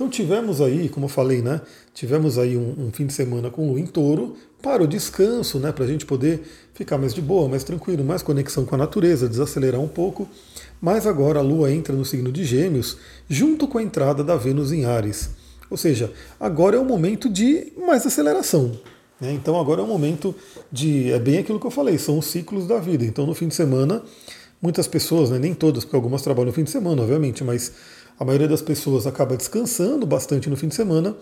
Então 0.00 0.08
tivemos 0.08 0.62
aí, 0.62 0.88
como 0.88 1.04
eu 1.04 1.10
falei, 1.10 1.42
né? 1.42 1.60
Tivemos 1.92 2.38
aí 2.38 2.56
um, 2.56 2.86
um 2.86 2.90
fim 2.90 3.04
de 3.04 3.12
semana 3.12 3.50
com 3.50 3.68
Lua 3.68 3.78
em 3.78 3.84
touro 3.84 4.34
para 4.62 4.82
o 4.82 4.86
descanso, 4.86 5.58
né? 5.58 5.72
Para 5.72 5.84
a 5.84 5.86
gente 5.86 6.06
poder 6.06 6.40
ficar 6.72 6.96
mais 6.96 7.12
de 7.12 7.20
boa, 7.20 7.46
mais 7.50 7.64
tranquilo, 7.64 8.02
mais 8.02 8.22
conexão 8.22 8.64
com 8.64 8.74
a 8.74 8.78
natureza, 8.78 9.28
desacelerar 9.28 9.78
um 9.78 9.86
pouco. 9.86 10.26
Mas 10.80 11.06
agora 11.06 11.40
a 11.40 11.42
Lua 11.42 11.70
entra 11.70 11.94
no 11.94 12.02
signo 12.02 12.32
de 12.32 12.46
Gêmeos 12.46 12.96
junto 13.28 13.68
com 13.68 13.76
a 13.76 13.82
entrada 13.82 14.24
da 14.24 14.36
Vênus 14.36 14.72
em 14.72 14.86
Ares. 14.86 15.32
Ou 15.68 15.76
seja, 15.76 16.10
agora 16.40 16.76
é 16.76 16.80
o 16.80 16.84
momento 16.84 17.28
de 17.28 17.70
mais 17.76 18.06
aceleração. 18.06 18.72
Né? 19.20 19.34
Então 19.34 19.60
agora 19.60 19.82
é 19.82 19.84
o 19.84 19.86
momento 19.86 20.34
de. 20.72 21.12
É 21.12 21.18
bem 21.18 21.36
aquilo 21.36 21.60
que 21.60 21.66
eu 21.66 21.70
falei, 21.70 21.98
são 21.98 22.18
os 22.18 22.24
ciclos 22.24 22.66
da 22.66 22.78
vida. 22.78 23.04
Então 23.04 23.26
no 23.26 23.34
fim 23.34 23.48
de 23.48 23.54
semana, 23.54 24.02
muitas 24.62 24.86
pessoas, 24.86 25.28
né, 25.28 25.38
nem 25.38 25.54
todas, 25.54 25.84
porque 25.84 25.96
algumas 25.96 26.22
trabalham 26.22 26.46
no 26.46 26.52
fim 26.52 26.64
de 26.64 26.70
semana, 26.70 27.02
obviamente, 27.02 27.42
mas 27.44 27.72
a 28.20 28.24
maioria 28.24 28.46
das 28.46 28.60
pessoas 28.60 29.06
acaba 29.06 29.34
descansando 29.34 30.06
bastante 30.06 30.50
no 30.50 30.56
fim 30.56 30.68
de 30.68 30.74
semana. 30.74 31.16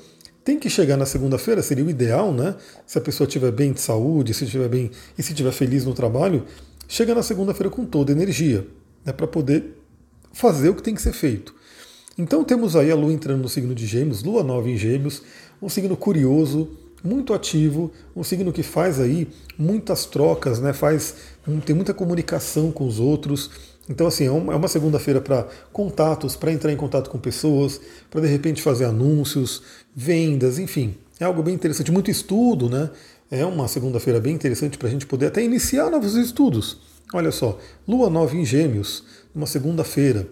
Tem 0.45 0.59
que 0.59 0.69
chegar 0.69 0.97
na 0.97 1.07
segunda-feira, 1.07 1.63
seria 1.63 1.85
o 1.85 1.89
ideal, 1.89 2.33
né? 2.33 2.57
Se 2.85 2.99
a 2.99 3.01
pessoa 3.01 3.29
estiver 3.29 3.53
bem 3.53 3.73
de 3.73 3.81
saúde, 3.81 4.35
se 4.35 4.43
estiver 4.43 4.69
bem 4.69 4.91
e 5.17 5.23
se 5.23 5.31
estiver 5.31 5.53
feliz 5.53 5.85
no 5.85 5.95
trabalho, 5.95 6.45
chega 6.89 7.15
na 7.15 7.23
segunda-feira 7.23 7.71
com 7.71 7.87
toda 7.87 8.11
a 8.11 8.15
energia, 8.15 8.67
né, 9.05 9.13
para 9.13 9.29
poder 9.29 9.79
fazer 10.33 10.71
o 10.71 10.75
que 10.75 10.83
tem 10.83 10.93
que 10.93 11.01
ser 11.01 11.13
feito. 11.13 11.55
Então 12.19 12.43
temos 12.43 12.75
aí 12.75 12.91
a 12.91 12.97
Lua 12.97 13.13
entrando 13.13 13.43
no 13.43 13.49
signo 13.49 13.77
de 13.77 13.87
Gêmeos, 13.87 14.25
Lua 14.25 14.43
nova 14.43 14.69
em 14.69 14.77
Gêmeos, 14.77 15.23
um 15.63 15.69
signo 15.69 15.97
curioso, 15.97 16.69
muito 17.05 17.33
ativo, 17.33 17.93
um 18.17 18.25
signo 18.25 18.53
que 18.53 18.65
faz 18.65 18.99
aí 18.99 19.29
muitas 19.57 20.05
trocas, 20.05 20.59
né? 20.59 20.73
Faz 20.73 21.15
tem 21.65 21.77
muita 21.77 21.95
comunicação 21.95 22.73
com 22.73 22.89
os 22.89 22.99
outros, 22.99 23.51
então, 23.89 24.07
assim, 24.07 24.27
é 24.27 24.31
uma 24.31 24.55
é 24.55 24.69
segunda-feira 24.69 25.21
para 25.21 25.47
contatos, 25.73 26.37
para 26.37 26.53
entrar 26.53 26.71
em 26.71 26.77
contato 26.77 27.09
com 27.09 27.19
pessoas, 27.19 27.81
para 28.11 28.21
de 28.21 28.27
repente 28.27 28.61
fazer 28.61 28.85
anúncios, 28.85 29.63
vendas, 29.95 30.59
enfim. 30.59 30.95
É 31.19 31.25
algo 31.25 31.43
bem 31.43 31.55
interessante, 31.55 31.91
muito 31.91 32.11
estudo, 32.11 32.69
né? 32.69 32.91
É 33.31 33.45
uma 33.45 33.67
segunda-feira 33.67 34.21
bem 34.21 34.35
interessante 34.35 34.77
para 34.77 34.89
a 34.89 34.91
gente 34.91 35.07
poder 35.07 35.27
até 35.27 35.43
iniciar 35.43 35.91
novos 35.91 36.15
estudos. 36.15 36.79
Olha 37.13 37.33
só, 37.33 37.59
Lua 37.87 38.11
nova 38.11 38.37
em 38.37 38.45
Gêmeos, 38.45 39.05
uma 39.35 39.47
segunda-feira. 39.47 40.29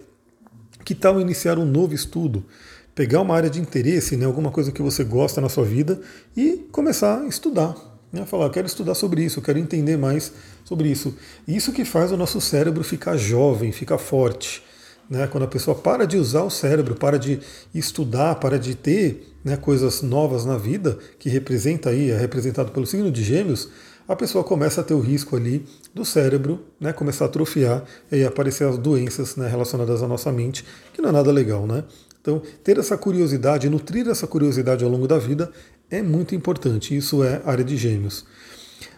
Que 0.85 0.93
tal 0.93 1.19
iniciar 1.19 1.57
um 1.57 1.65
novo 1.65 1.93
estudo? 1.93 2.45
Pegar 2.93 3.21
uma 3.21 3.35
área 3.35 3.49
de 3.49 3.59
interesse, 3.59 4.15
né, 4.15 4.25
alguma 4.25 4.51
coisa 4.51 4.71
que 4.71 4.81
você 4.81 5.03
gosta 5.03 5.41
na 5.41 5.49
sua 5.49 5.65
vida 5.65 5.99
e 6.35 6.67
começar 6.71 7.21
a 7.21 7.27
estudar. 7.27 7.75
Né? 8.11 8.25
Falar, 8.25 8.45
eu 8.45 8.49
quero 8.49 8.67
estudar 8.67 8.95
sobre 8.95 9.23
isso, 9.23 9.39
eu 9.39 9.43
quero 9.43 9.59
entender 9.59 9.97
mais 9.97 10.31
sobre 10.63 10.89
isso. 10.89 11.15
Isso 11.47 11.71
que 11.71 11.85
faz 11.85 12.11
o 12.11 12.17
nosso 12.17 12.39
cérebro 12.39 12.83
ficar 12.83 13.17
jovem, 13.17 13.71
ficar 13.71 13.97
forte. 13.97 14.63
Né? 15.09 15.27
Quando 15.27 15.43
a 15.43 15.47
pessoa 15.47 15.75
para 15.75 16.05
de 16.05 16.17
usar 16.17 16.43
o 16.43 16.49
cérebro, 16.49 16.95
para 16.95 17.17
de 17.17 17.39
estudar, 17.73 18.35
para 18.35 18.57
de 18.59 18.75
ter 18.75 19.33
né, 19.43 19.55
coisas 19.55 20.01
novas 20.01 20.45
na 20.45 20.57
vida, 20.57 20.97
que 21.17 21.29
representa 21.29 21.89
aí, 21.89 22.11
é 22.11 22.17
representado 22.17 22.71
pelo 22.71 22.85
signo 22.85 23.11
de 23.11 23.23
gêmeos, 23.23 23.69
a 24.07 24.15
pessoa 24.15 24.43
começa 24.43 24.79
a 24.79 24.83
ter 24.83 24.93
o 24.93 25.01
risco 25.01 25.35
ali 25.35 25.65
do 25.93 26.05
cérebro 26.05 26.63
né, 26.79 26.93
começar 26.93 27.25
a 27.25 27.27
atrofiar 27.27 27.83
e 28.11 28.23
aparecer 28.23 28.65
as 28.65 28.77
doenças 28.77 29.35
né, 29.35 29.47
relacionadas 29.49 30.01
à 30.01 30.07
nossa 30.07 30.31
mente, 30.31 30.63
que 30.93 31.01
não 31.01 31.09
é 31.09 31.11
nada 31.11 31.31
legal, 31.31 31.67
né? 31.67 31.83
Então, 32.21 32.41
ter 32.61 32.77
essa 32.77 32.97
curiosidade, 32.97 33.69
nutrir 33.69 34.07
essa 34.09 34.27
curiosidade 34.27 34.83
ao 34.83 34.89
longo 34.89 35.07
da 35.07 35.17
vida 35.17 35.49
é 35.89 36.01
muito 36.01 36.35
importante. 36.35 36.95
Isso 36.95 37.23
é 37.23 37.41
área 37.45 37.63
de 37.63 37.77
gêmeos. 37.77 38.25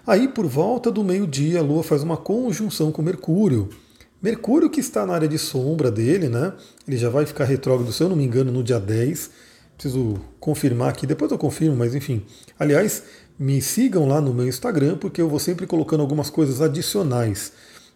Aí, 0.05 0.27
por 0.27 0.48
volta 0.48 0.91
do 0.91 1.03
meio-dia, 1.03 1.60
a 1.60 1.63
Lua 1.63 1.84
faz 1.84 2.01
uma 2.01 2.17
conjunção 2.17 2.91
com 2.91 3.01
Mercúrio. 3.01 3.69
Mercúrio 4.22 4.69
que 4.69 4.79
está 4.79 5.05
na 5.05 5.13
área 5.13 5.27
de 5.27 5.38
sombra 5.38 5.89
dele, 5.89 6.27
né? 6.27 6.53
Ele 6.88 6.98
já 6.98 7.10
vai 7.10 7.25
ficar 7.25 7.46
retrógrado, 7.46 7.93
se 7.93 8.03
eu 8.03 8.10
não 8.10 8.15
me 8.15 8.24
engano, 8.24 8.51
no 8.51 8.63
dia 8.63 8.79
10. 8.79 9.29
Preciso 9.77 10.19
confirmar 10.39 10.89
aqui, 10.89 11.08
depois 11.08 11.31
eu 11.31 11.38
confirmo, 11.38 11.77
mas 11.77 11.96
enfim. 11.96 12.25
Aliás, 12.58 13.03
me 13.38 13.62
sigam 13.62 14.08
lá 14.08 14.19
no 14.19 14.34
meu 14.34 14.48
Instagram, 14.48 14.98
porque 14.98 15.22
eu 15.22 15.29
vou 15.29 15.39
sempre 15.39 15.65
colocando 15.65 16.01
algumas 16.01 16.29
coisas 16.29 16.60
adicionais. 16.60 17.53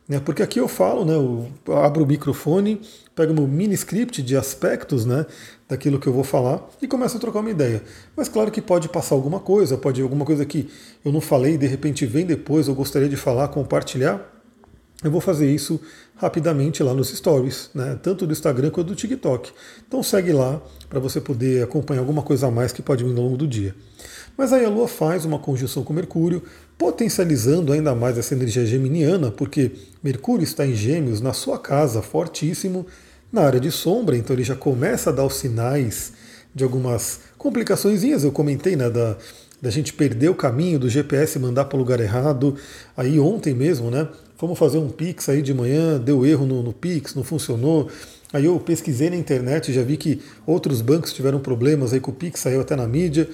Né? 0.07 0.19
Porque 0.19 0.43
aqui 0.43 0.59
eu 0.59 0.67
falo, 0.67 1.05
né? 1.05 1.15
Eu 1.15 1.77
abro 1.77 2.03
o 2.03 2.07
microfone, 2.07 2.81
pego 3.15 3.33
meu 3.33 3.47
mini 3.47 3.73
script 3.75 4.21
de 4.21 4.35
aspectos 4.35 5.05
né, 5.05 5.25
daquilo 5.67 5.99
que 5.99 6.07
eu 6.07 6.13
vou 6.13 6.23
falar 6.23 6.67
e 6.81 6.87
começo 6.87 7.17
a 7.17 7.19
trocar 7.19 7.39
uma 7.39 7.51
ideia. 7.51 7.81
Mas 8.15 8.27
claro 8.27 8.51
que 8.51 8.61
pode 8.61 8.89
passar 8.89 9.15
alguma 9.15 9.39
coisa, 9.39 9.77
pode 9.77 10.01
alguma 10.01 10.25
coisa 10.25 10.45
que 10.45 10.69
eu 11.05 11.11
não 11.11 11.21
falei 11.21 11.57
de 11.57 11.67
repente 11.67 12.05
vem 12.05 12.25
depois, 12.25 12.67
eu 12.67 12.75
gostaria 12.75 13.09
de 13.09 13.15
falar, 13.15 13.47
compartilhar. 13.49 14.29
Eu 15.03 15.11
vou 15.11 15.19
fazer 15.19 15.53
isso 15.53 15.81
rapidamente 16.15 16.81
lá 16.81 16.93
nos 16.93 17.09
stories, 17.09 17.69
né, 17.75 17.99
tanto 18.01 18.25
do 18.25 18.31
Instagram 18.31 18.69
quanto 18.69 18.87
do 18.87 18.95
TikTok. 18.95 19.51
Então 19.85 20.01
segue 20.01 20.31
lá 20.31 20.61
para 20.89 20.99
você 20.99 21.19
poder 21.19 21.63
acompanhar 21.63 21.99
alguma 21.99 22.21
coisa 22.21 22.47
a 22.47 22.51
mais 22.51 22.71
que 22.71 22.81
pode 22.81 23.03
vir 23.03 23.15
ao 23.15 23.23
longo 23.23 23.37
do 23.37 23.47
dia. 23.47 23.75
Mas 24.37 24.51
aí 24.51 24.65
a 24.65 24.69
Lua 24.69 24.87
faz 24.87 25.25
uma 25.25 25.37
conjunção 25.37 25.83
com 25.83 25.93
Mercúrio, 25.93 26.41
potencializando 26.83 27.71
ainda 27.71 27.95
mais 27.95 28.17
essa 28.17 28.33
energia 28.33 28.65
geminiana, 28.65 29.31
porque 29.31 29.71
Mercúrio 30.03 30.43
está 30.43 30.67
em 30.67 30.75
Gêmeos, 30.75 31.21
na 31.21 31.31
sua 31.31 31.57
casa, 31.57 32.01
fortíssimo, 32.01 32.85
na 33.31 33.43
área 33.43 33.57
de 33.57 33.71
sombra, 33.71 34.17
então 34.17 34.35
ele 34.35 34.43
já 34.43 34.53
começa 34.53 35.09
a 35.09 35.13
dar 35.13 35.25
os 35.25 35.35
sinais 35.35 36.11
de 36.53 36.61
algumas 36.61 37.21
complicações. 37.37 38.03
Eu 38.03 38.33
comentei 38.33 38.75
né, 38.75 38.89
da, 38.89 39.15
da 39.61 39.69
gente 39.69 39.93
perder 39.93 40.27
o 40.27 40.35
caminho 40.35 40.77
do 40.77 40.89
GPS 40.89 41.39
mandar 41.39 41.63
para 41.65 41.77
o 41.77 41.79
lugar 41.79 42.01
errado. 42.01 42.57
Aí 42.97 43.17
ontem 43.17 43.53
mesmo, 43.53 43.89
né? 43.89 44.09
Fomos 44.35 44.59
fazer 44.59 44.77
um 44.77 44.89
Pix 44.89 45.29
aí 45.29 45.41
de 45.41 45.53
manhã, 45.53 45.97
deu 45.97 46.25
erro 46.25 46.45
no, 46.45 46.61
no 46.61 46.73
Pix, 46.73 47.15
não 47.15 47.23
funcionou. 47.23 47.89
Aí 48.33 48.43
eu 48.43 48.59
pesquisei 48.59 49.09
na 49.09 49.15
internet, 49.15 49.71
já 49.71 49.83
vi 49.83 49.95
que 49.95 50.19
outros 50.45 50.81
bancos 50.81 51.13
tiveram 51.13 51.39
problemas 51.39 51.93
aí 51.93 52.01
com 52.01 52.11
o 52.11 52.13
Pix, 52.13 52.41
saiu 52.41 52.59
até 52.59 52.75
na 52.75 52.85
mídia. 52.85 53.29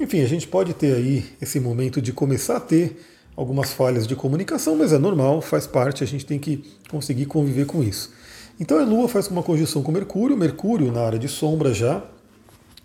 Enfim, 0.00 0.22
a 0.22 0.26
gente 0.26 0.48
pode 0.48 0.72
ter 0.72 0.94
aí 0.94 1.26
esse 1.42 1.60
momento 1.60 2.00
de 2.00 2.10
começar 2.10 2.56
a 2.56 2.60
ter 2.60 2.96
algumas 3.36 3.74
falhas 3.74 4.06
de 4.06 4.16
comunicação, 4.16 4.74
mas 4.74 4.94
é 4.94 4.98
normal, 4.98 5.42
faz 5.42 5.66
parte, 5.66 6.02
a 6.02 6.06
gente 6.06 6.24
tem 6.24 6.38
que 6.38 6.64
conseguir 6.88 7.26
conviver 7.26 7.66
com 7.66 7.82
isso. 7.82 8.10
Então 8.58 8.78
a 8.78 8.82
Lua 8.82 9.08
faz 9.08 9.28
uma 9.28 9.42
conjunção 9.42 9.82
com 9.82 9.92
Mercúrio, 9.92 10.38
Mercúrio 10.38 10.90
na 10.90 11.02
área 11.02 11.18
de 11.18 11.28
sombra 11.28 11.74
já, 11.74 12.02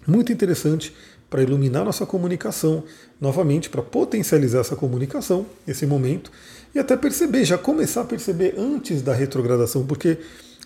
muito 0.06 0.34
interessante 0.34 0.94
para 1.30 1.42
iluminar 1.42 1.86
nossa 1.86 2.06
comunicação, 2.06 2.84
novamente 3.20 3.70
para 3.70 3.82
potencializar 3.82 4.60
essa 4.60 4.76
comunicação 4.76 5.46
nesse 5.66 5.86
momento 5.88 6.30
e 6.76 6.80
até 6.80 6.98
perceber, 6.98 7.46
já 7.46 7.58
começar 7.58 8.02
a 8.02 8.06
perceber 8.06 8.56
antes 8.58 9.02
da 9.02 9.14
retrogradação, 9.14 9.86
porque 9.86 10.18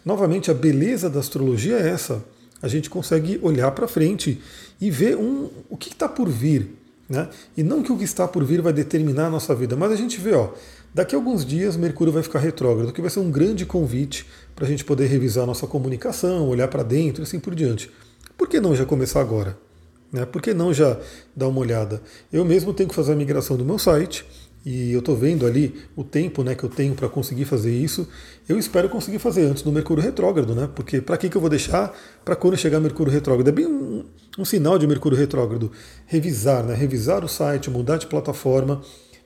novamente 0.03 0.49
a 0.49 0.55
beleza 0.55 1.11
da 1.11 1.19
astrologia 1.19 1.77
é 1.77 1.89
essa 1.89 2.23
a 2.61 2.67
gente 2.67 2.89
consegue 2.89 3.39
olhar 3.41 3.71
para 3.71 3.87
frente 3.87 4.41
e 4.79 4.91
ver 4.91 5.15
um, 5.15 5.49
o 5.69 5.77
que 5.77 5.89
está 5.89 6.07
por 6.07 6.29
vir. 6.29 6.75
Né? 7.09 7.27
E 7.57 7.63
não 7.63 7.81
que 7.81 7.91
o 7.91 7.97
que 7.97 8.03
está 8.03 8.27
por 8.27 8.43
vir 8.43 8.61
vai 8.61 8.71
determinar 8.71 9.27
a 9.27 9.29
nossa 9.29 9.55
vida, 9.55 9.75
mas 9.75 9.91
a 9.91 9.95
gente 9.95 10.19
vê, 10.19 10.33
ó, 10.33 10.49
daqui 10.93 11.15
a 11.15 11.17
alguns 11.17 11.43
dias 11.45 11.75
Mercúrio 11.75 12.13
vai 12.13 12.21
ficar 12.21 12.39
retrógrado, 12.39 12.93
que 12.93 13.01
vai 13.01 13.09
ser 13.09 13.19
um 13.19 13.31
grande 13.31 13.65
convite 13.65 14.27
para 14.55 14.65
a 14.65 14.67
gente 14.67 14.85
poder 14.85 15.07
revisar 15.07 15.45
nossa 15.45 15.65
comunicação, 15.65 16.47
olhar 16.47 16.67
para 16.67 16.83
dentro 16.83 17.21
e 17.21 17.23
assim 17.23 17.39
por 17.39 17.55
diante. 17.55 17.89
Por 18.37 18.47
que 18.47 18.59
não 18.59 18.75
já 18.75 18.85
começar 18.85 19.21
agora? 19.21 19.57
Né? 20.11 20.25
Por 20.25 20.41
que 20.41 20.53
não 20.53 20.73
já 20.73 20.99
dar 21.35 21.47
uma 21.47 21.59
olhada? 21.59 22.01
Eu 22.31 22.45
mesmo 22.45 22.73
tenho 22.73 22.89
que 22.89 22.95
fazer 22.95 23.13
a 23.13 23.15
migração 23.15 23.57
do 23.57 23.65
meu 23.65 23.79
site, 23.79 24.25
e 24.65 24.91
eu 24.91 24.99
estou 24.99 25.15
vendo 25.15 25.45
ali 25.45 25.73
o 25.95 26.03
tempo 26.03 26.43
né, 26.43 26.53
que 26.53 26.63
eu 26.63 26.69
tenho 26.69 26.93
para 26.93 27.07
conseguir 27.07 27.45
fazer 27.45 27.71
isso. 27.71 28.07
Eu 28.47 28.59
espero 28.59 28.89
conseguir 28.89 29.19
fazer 29.19 29.43
antes 29.43 29.63
do 29.63 29.71
Mercúrio 29.71 30.03
retrógrado, 30.03 30.53
né? 30.53 30.69
Porque 30.75 30.99
para 30.99 31.17
que, 31.17 31.29
que 31.29 31.37
eu 31.37 31.41
vou 31.41 31.49
deixar 31.49 31.95
para 32.25 32.35
quando 32.35 32.57
chegar 32.57 32.79
Mercúrio 32.79 33.11
retrógrado? 33.11 33.47
É 33.47 33.51
bem 33.51 33.65
um, 33.65 34.03
um, 34.37 34.43
sinal 34.43 34.77
de 34.77 34.85
Mercúrio 34.85 35.17
retrógrado. 35.17 35.71
Revisar, 36.05 36.63
né? 36.63 36.75
Revisar 36.75 37.23
o 37.23 37.27
site, 37.27 37.69
mudar 37.69 37.97
de 37.97 38.07
plataforma. 38.07 38.81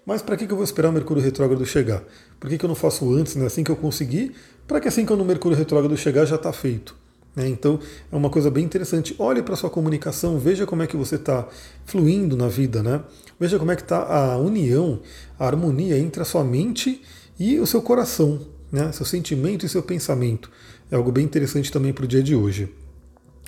Mas 0.06 0.22
para 0.22 0.38
que, 0.38 0.46
que 0.46 0.54
eu 0.54 0.58
vou 0.58 0.64
esperar 0.64 0.90
o 0.90 0.94
Mercúrio 0.94 1.24
retrógrado 1.24 1.66
chegar? 1.66 2.04
Por 2.40 2.50
que, 2.50 2.58
que 2.58 2.66
eu 2.66 2.68
não 2.68 2.76
faço 2.76 3.12
antes, 3.14 3.36
né, 3.36 3.46
assim 3.46 3.64
que 3.64 3.72
eu 3.72 3.76
conseguir? 3.76 4.34
Para 4.68 4.82
que 4.82 4.88
assim 4.88 5.06
que 5.06 5.14
o 5.14 5.26
Mercúrio 5.26 5.58
retrógrado 5.58 5.96
chegar 5.98 6.26
já 6.26 6.36
está 6.36 6.52
feito. 6.52 6.96
Né? 7.36 7.48
Então 7.48 7.80
é 8.12 8.16
uma 8.16 8.30
coisa 8.30 8.50
bem 8.52 8.64
interessante. 8.64 9.16
Olhe 9.18 9.42
para 9.42 9.54
a 9.54 9.58
sua 9.58 9.70
comunicação, 9.70 10.38
veja 10.38 10.66
como 10.66 10.84
é 10.84 10.88
que 10.88 10.96
você 10.96 11.16
está 11.16 11.48
fluindo 11.86 12.38
na 12.38 12.48
vida, 12.48 12.84
né? 12.84 13.02
Veja 13.40 13.58
como 13.58 13.72
é 13.72 13.76
que 13.76 13.82
está 13.82 14.04
a 14.04 14.38
união, 14.38 15.00
a 15.40 15.46
harmonia 15.46 15.98
entre 15.98 16.22
a 16.22 16.26
sua 16.26 16.44
mente 16.44 17.02
e 17.40 17.60
o 17.60 17.66
seu 17.66 17.82
coração, 17.82 18.42
né? 18.72 18.92
seu 18.92 19.06
sentimento 19.06 19.66
e 19.66 19.70
seu 19.70 19.82
pensamento. 19.82 20.52
É 20.92 20.96
algo 20.96 21.12
bem 21.12 21.26
interessante 21.26 21.72
também 21.72 21.92
para 21.92 22.06
o 22.06 22.08
dia 22.08 22.22
de 22.22 22.36
hoje. 22.36 22.74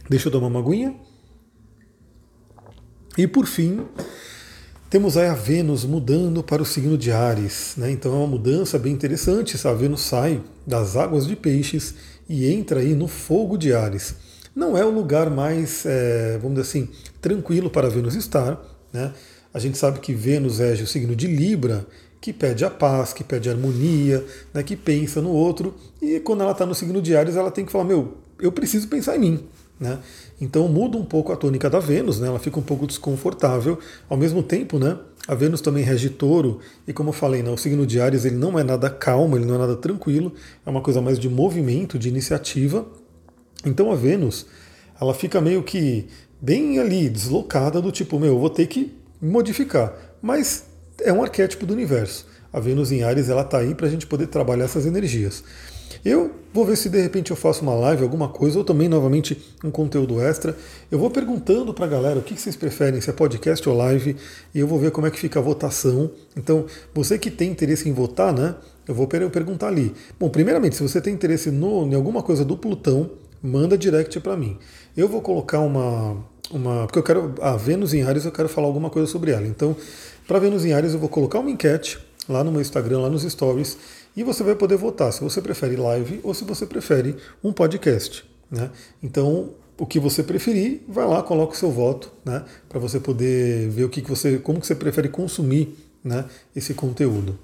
Deixa 0.09 0.27
eu 0.27 0.31
tomar 0.31 0.47
uma 0.47 0.59
aguinha. 0.59 0.95
E 3.17 3.27
por 3.27 3.45
fim, 3.45 3.85
Temos 4.95 5.17
aí 5.17 5.27
a 5.27 5.33
Vênus 5.33 5.83
mudando 5.83 6.41
para 6.41 6.61
o 6.61 6.65
signo 6.65 6.97
de 6.97 7.11
Ares, 7.11 7.73
né? 7.75 7.91
então 7.91 8.13
é 8.13 8.15
uma 8.15 8.27
mudança 8.27 8.79
bem 8.79 8.93
interessante. 8.93 9.67
A 9.67 9.73
Vênus 9.73 9.99
sai 9.99 10.41
das 10.65 10.95
águas 10.95 11.27
de 11.27 11.35
peixes 11.35 11.95
e 12.27 12.51
entra 12.51 12.79
aí 12.79 12.95
no 12.95 13.07
fogo 13.07 13.57
de 13.57 13.73
Ares. 13.73 14.15
Não 14.55 14.77
é 14.77 14.85
o 14.85 14.89
lugar 14.89 15.29
mais, 15.29 15.85
é, 15.85 16.37
vamos 16.41 16.57
dizer 16.57 16.69
assim, 16.69 16.89
tranquilo 17.21 17.69
para 17.69 17.89
Vênus 17.89 18.15
estar. 18.15 18.59
Né? 18.91 19.13
A 19.53 19.59
gente 19.59 19.77
sabe 19.77 19.99
que 19.99 20.13
Vênus 20.13 20.59
rege 20.59 20.83
o 20.83 20.87
signo 20.87 21.15
de 21.15 21.27
Libra, 21.27 21.85
que 22.21 22.31
pede 22.31 22.63
a 22.65 22.69
paz, 22.69 23.13
que 23.13 23.23
pede 23.23 23.49
a 23.49 23.51
harmonia, 23.51 24.25
né, 24.53 24.63
que 24.63 24.75
pensa 24.75 25.21
no 25.21 25.29
outro. 25.29 25.75
E 26.01 26.19
quando 26.21 26.41
ela 26.41 26.53
está 26.53 26.65
no 26.65 26.73
signo 26.73 27.01
de 27.01 27.15
Ares, 27.15 27.35
ela 27.35 27.51
tem 27.51 27.65
que 27.65 27.71
falar: 27.71 27.83
meu, 27.83 28.17
eu 28.39 28.51
preciso 28.51 28.87
pensar 28.87 29.15
em 29.15 29.19
mim. 29.19 29.47
Né? 29.79 29.99
Então 30.39 30.67
muda 30.67 30.97
um 30.97 31.03
pouco 31.03 31.33
a 31.33 31.35
tônica 31.35 31.69
da 31.69 31.79
Vênus, 31.79 32.19
né? 32.19 32.27
ela 32.27 32.39
fica 32.39 32.57
um 32.57 32.63
pouco 32.63 32.87
desconfortável. 32.87 33.77
Ao 34.09 34.17
mesmo 34.17 34.41
tempo, 34.41 34.79
né, 34.79 34.97
a 35.27 35.33
Vênus 35.33 35.61
também 35.61 35.83
rege 35.83 36.09
touro, 36.09 36.59
e 36.87 36.93
como 36.93 37.09
eu 37.09 37.13
falei, 37.13 37.41
né, 37.41 37.49
o 37.49 37.57
signo 37.57 37.85
de 37.85 37.99
Ares 37.99 38.25
ele 38.25 38.35
não 38.35 38.59
é 38.59 38.63
nada 38.63 38.89
calmo, 38.89 39.35
ele 39.35 39.45
não 39.45 39.55
é 39.55 39.57
nada 39.57 39.75
tranquilo, 39.75 40.33
é 40.65 40.69
uma 40.69 40.81
coisa 40.81 41.01
mais 41.01 41.17
de 41.17 41.27
movimento, 41.27 41.97
de 41.97 42.09
iniciativa. 42.09 42.85
Então 43.65 43.91
a 43.91 43.95
Vênus 43.95 44.45
ela 44.99 45.13
fica 45.13 45.41
meio 45.41 45.63
que 45.63 46.07
bem 46.39 46.79
ali, 46.79 47.09
deslocada, 47.09 47.81
do 47.81 47.91
tipo, 47.91 48.19
meu, 48.19 48.33
eu 48.33 48.39
vou 48.39 48.49
ter 48.49 48.67
que 48.67 48.95
modificar. 49.21 49.93
Mas 50.21 50.65
é 51.01 51.11
um 51.11 51.23
arquétipo 51.23 51.65
do 51.65 51.73
universo. 51.73 52.27
A 52.53 52.59
Vênus 52.59 52.91
em 52.91 53.03
Ares 53.03 53.27
ela 53.27 53.41
está 53.41 53.57
aí 53.57 53.73
para 53.73 53.87
a 53.87 53.89
gente 53.89 54.05
poder 54.07 54.27
trabalhar 54.27 54.65
essas 54.65 54.85
energias. 54.85 55.43
Eu 56.05 56.29
vou 56.53 56.63
ver 56.63 56.77
se 56.77 56.87
de 56.87 57.01
repente 57.01 57.31
eu 57.31 57.35
faço 57.35 57.63
uma 57.63 57.73
live, 57.73 58.03
alguma 58.03 58.29
coisa, 58.29 58.59
ou 58.59 58.63
também 58.63 58.87
novamente 58.87 59.43
um 59.63 59.71
conteúdo 59.71 60.21
extra. 60.21 60.55
Eu 60.91 60.99
vou 60.99 61.09
perguntando 61.09 61.73
para 61.73 61.85
a 61.85 61.89
galera 61.89 62.19
o 62.19 62.21
que 62.21 62.39
vocês 62.39 62.55
preferem, 62.55 63.01
se 63.01 63.09
é 63.09 63.13
podcast 63.13 63.67
ou 63.67 63.75
live, 63.75 64.15
e 64.53 64.59
eu 64.59 64.67
vou 64.67 64.77
ver 64.77 64.91
como 64.91 65.07
é 65.07 65.11
que 65.11 65.19
fica 65.19 65.39
a 65.39 65.41
votação. 65.41 66.11
Então, 66.37 66.67
você 66.93 67.17
que 67.17 67.31
tem 67.31 67.49
interesse 67.49 67.89
em 67.89 67.91
votar, 67.91 68.31
né? 68.31 68.53
Eu 68.87 68.93
vou 68.93 69.07
perguntar 69.07 69.69
ali. 69.69 69.95
Bom, 70.19 70.29
primeiramente, 70.29 70.75
se 70.75 70.83
você 70.83 71.01
tem 71.01 71.11
interesse 71.11 71.49
no, 71.49 71.87
em 71.87 71.95
alguma 71.95 72.21
coisa 72.21 72.45
do 72.45 72.55
Plutão, 72.55 73.09
manda 73.41 73.75
direct 73.75 74.19
para 74.19 74.37
mim. 74.37 74.59
Eu 74.95 75.09
vou 75.09 75.21
colocar 75.21 75.59
uma, 75.59 76.23
uma. 76.51 76.85
Porque 76.85 76.99
eu 76.99 77.03
quero. 77.03 77.33
A 77.41 77.57
Vênus 77.57 77.95
em 77.95 78.03
Ares, 78.03 78.25
eu 78.25 78.31
quero 78.31 78.47
falar 78.47 78.67
alguma 78.67 78.91
coisa 78.91 79.11
sobre 79.11 79.31
ela. 79.31 79.47
Então, 79.47 79.75
para 80.27 80.37
Vênus 80.37 80.63
em 80.65 80.71
Ares, 80.71 80.93
eu 80.93 80.99
vou 80.99 81.09
colocar 81.09 81.39
uma 81.39 81.49
enquete 81.49 81.97
lá 82.29 82.43
no 82.43 82.51
meu 82.51 82.61
Instagram, 82.61 82.99
lá 82.99 83.09
nos 83.09 83.23
stories, 83.23 83.77
e 84.15 84.23
você 84.23 84.43
vai 84.43 84.55
poder 84.55 84.77
votar 84.77 85.11
se 85.11 85.21
você 85.21 85.41
prefere 85.41 85.75
live 85.75 86.19
ou 86.23 86.33
se 86.33 86.43
você 86.43 86.65
prefere 86.65 87.15
um 87.43 87.51
podcast. 87.51 88.23
Né? 88.49 88.69
Então, 89.01 89.51
o 89.77 89.85
que 89.85 89.99
você 89.99 90.23
preferir, 90.23 90.81
vai 90.87 91.05
lá, 91.05 91.21
coloca 91.21 91.53
o 91.53 91.57
seu 91.57 91.69
voto, 91.69 92.11
né? 92.23 92.43
Para 92.69 92.79
você 92.79 92.99
poder 92.99 93.69
ver 93.69 93.83
o 93.83 93.89
que, 93.89 94.01
que 94.01 94.09
você, 94.09 94.37
como 94.37 94.59
que 94.59 94.67
você 94.67 94.75
prefere 94.75 95.09
consumir 95.09 95.75
né, 96.03 96.25
esse 96.55 96.73
conteúdo. 96.73 97.37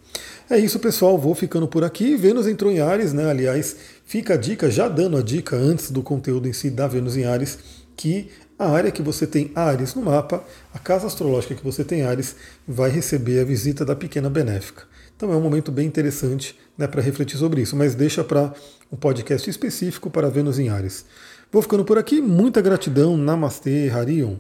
É 0.50 0.58
isso, 0.58 0.80
pessoal. 0.80 1.18
Vou 1.18 1.34
ficando 1.34 1.68
por 1.68 1.84
aqui. 1.84 2.16
Vênus 2.16 2.48
entrou 2.48 2.72
em 2.72 2.80
Ares, 2.80 3.12
né? 3.12 3.30
Aliás, 3.30 3.76
fica 4.06 4.36
a 4.36 4.38
dica, 4.38 4.70
já 4.70 4.88
dando 4.88 5.18
a 5.18 5.22
dica 5.22 5.56
antes 5.56 5.92
do 5.92 6.04
conteúdo 6.04 6.48
em 6.48 6.54
si 6.54 6.70
da 6.70 6.88
Vênus 6.88 7.18
em 7.18 7.26
Ares, 7.26 7.58
que 7.98 8.30
a 8.58 8.70
área 8.70 8.92
que 8.92 9.02
você 9.02 9.26
tem 9.26 9.52
Ares 9.56 9.96
no 9.96 10.04
mapa, 10.04 10.46
a 10.72 10.78
casa 10.78 11.08
astrológica 11.08 11.56
que 11.56 11.64
você 11.64 11.84
tem 11.84 12.04
Ares, 12.04 12.36
vai 12.68 12.92
receber 12.92 13.40
a 13.42 13.44
visita 13.44 13.84
da 13.84 13.96
pequena 13.96 14.30
benéfica. 14.30 14.84
Então 15.22 15.32
é 15.32 15.38
um 15.38 15.42
momento 15.42 15.72
bem 15.72 15.86
interessante 15.86 16.58
né, 16.76 16.88
para 16.88 17.00
refletir 17.00 17.38
sobre 17.38 17.62
isso, 17.62 17.76
mas 17.76 17.94
deixa 17.94 18.24
para 18.24 18.56
um 18.92 18.98
podcast 18.98 19.48
específico 19.48 20.10
para 20.10 20.32
Vênus 20.32 20.58
em 20.58 20.70
Ares. 20.70 21.06
Vou 21.52 21.62
ficando 21.62 21.86
por 21.86 22.00
aqui, 22.00 22.20
muita 22.20 22.60
gratidão, 22.60 23.16
Namastê, 23.16 23.88
Harion. 23.92 24.38